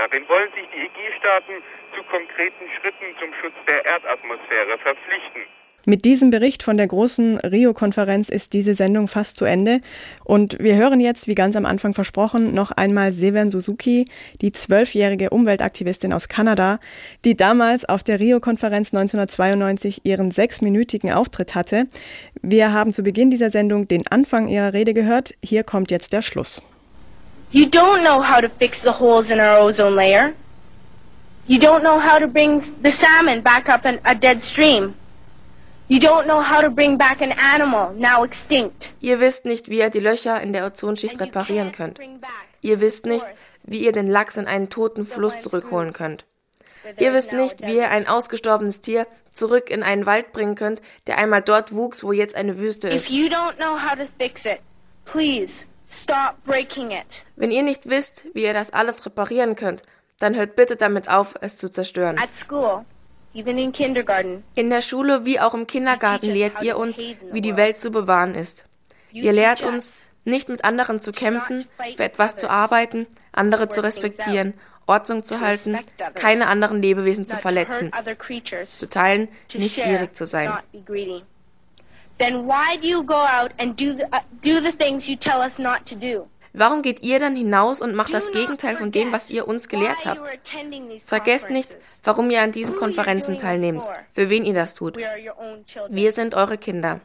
[0.00, 1.62] Darin wollen sich die EG-Staaten
[1.94, 5.42] zu konkreten Schritten zum Schutz der Erdatmosphäre verpflichten.
[5.84, 9.82] Mit diesem Bericht von der großen Rio-Konferenz ist diese Sendung fast zu Ende.
[10.24, 14.06] Und wir hören jetzt, wie ganz am Anfang versprochen, noch einmal Seven Suzuki,
[14.40, 16.80] die zwölfjährige Umweltaktivistin aus Kanada,
[17.26, 21.88] die damals auf der Rio-Konferenz 1992 ihren sechsminütigen Auftritt hatte.
[22.40, 25.34] Wir haben zu Beginn dieser Sendung den Anfang ihrer Rede gehört.
[25.44, 26.62] Hier kommt jetzt der Schluss.
[27.52, 30.34] You don't know how to fix the holes in our ozone layer.
[31.48, 34.94] You don't know how to bring the salmon back up in a dead stream.
[35.88, 38.94] You don't know how to bring back an animal now extinct.
[39.00, 41.98] Ihr wisst nicht, wie ihr die Löcher in der Ozonschicht reparieren könnt.
[42.60, 43.26] Ihr wisst nicht,
[43.64, 46.26] wie ihr den Lachs in einen toten Fluss zurückholen könnt.
[46.98, 51.18] Ihr wisst nicht, wie ihr ein ausgestorbenes Tier zurück in einen Wald bringen könnt, der
[51.18, 53.06] einmal dort wuchs, wo jetzt eine Wüste ist.
[53.06, 54.60] If you don't know how to fix it,
[55.04, 55.64] please.
[57.36, 59.82] Wenn ihr nicht wisst, wie ihr das alles reparieren könnt,
[60.18, 62.18] dann hört bitte damit auf, es zu zerstören.
[62.18, 62.84] At school,
[63.34, 67.56] even in kindergarten, In der Schule wie auch im Kindergarten lehrt ihr uns, wie die
[67.56, 68.64] Welt zu bewahren ist.
[69.12, 69.92] Ihr lehrt uns,
[70.24, 71.64] nicht mit anderen zu kämpfen,
[71.96, 74.54] für etwas zu arbeiten, andere zu respektieren,
[74.86, 75.78] Ordnung zu halten,
[76.14, 77.90] keine anderen Lebewesen zu verletzen,
[78.66, 80.52] zu teilen, nicht gierig zu sein.
[82.20, 85.40] Then why do you go out and do the, uh, do the things you tell
[85.40, 86.28] us not to do?
[86.52, 90.04] Warum geht ihr dann hinaus und macht das Gegenteil von dem, was ihr uns gelehrt
[90.04, 90.28] habt?
[91.04, 94.96] Vergesst nicht, warum ihr an diesen Konferenzen teilnehmt, für wen ihr das tut.
[95.88, 97.00] Wir sind eure Kinder.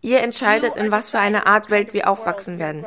[0.00, 2.86] Ihr entscheidet, in was für eine Art Welt wir aufwachsen werden.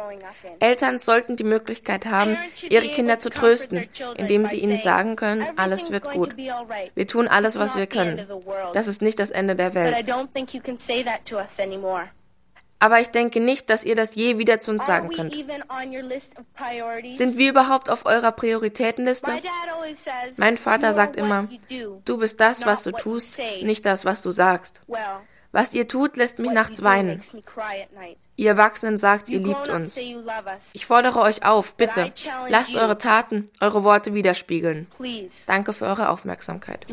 [0.60, 2.38] Eltern sollten die Möglichkeit haben,
[2.70, 6.36] ihre Kinder zu trösten, indem sie ihnen sagen können, alles wird gut.
[6.38, 8.26] Wir tun alles, was wir können.
[8.74, 10.06] Das ist nicht das Ende der Welt.
[12.80, 15.36] Aber ich denke nicht, dass ihr das je wieder zu uns sagen könnt.
[17.12, 19.34] Sind wir überhaupt auf eurer Prioritätenliste?
[20.38, 21.48] Mein Vater sagt immer,
[22.06, 24.82] du bist das, was du tust, nicht das, was du sagst.
[25.52, 27.22] Was ihr tut, lässt mich nachts weinen.
[28.38, 30.00] Ihr Erwachsenen sagt, ihr liebt uns.
[30.74, 32.12] Ich fordere euch auf, bitte,
[32.48, 34.88] lasst eure Taten, eure Worte widerspiegeln.
[35.48, 36.88] Danke für eure Aufmerksamkeit.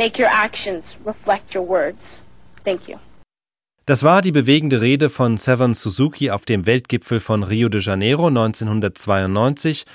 [3.86, 8.26] Das war die bewegende Rede von Seven Suzuki auf dem Weltgipfel von Rio de Janeiro
[8.26, 9.86] 1992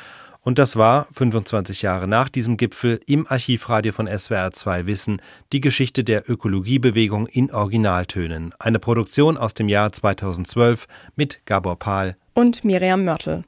[0.43, 5.21] und das war, 25 Jahre nach diesem Gipfel, im Archivradio von SWR2 Wissen,
[5.53, 8.53] die Geschichte der Ökologiebewegung in Originaltönen.
[8.59, 13.43] Eine Produktion aus dem Jahr 2012 mit Gabor Pahl und Miriam Mörtel.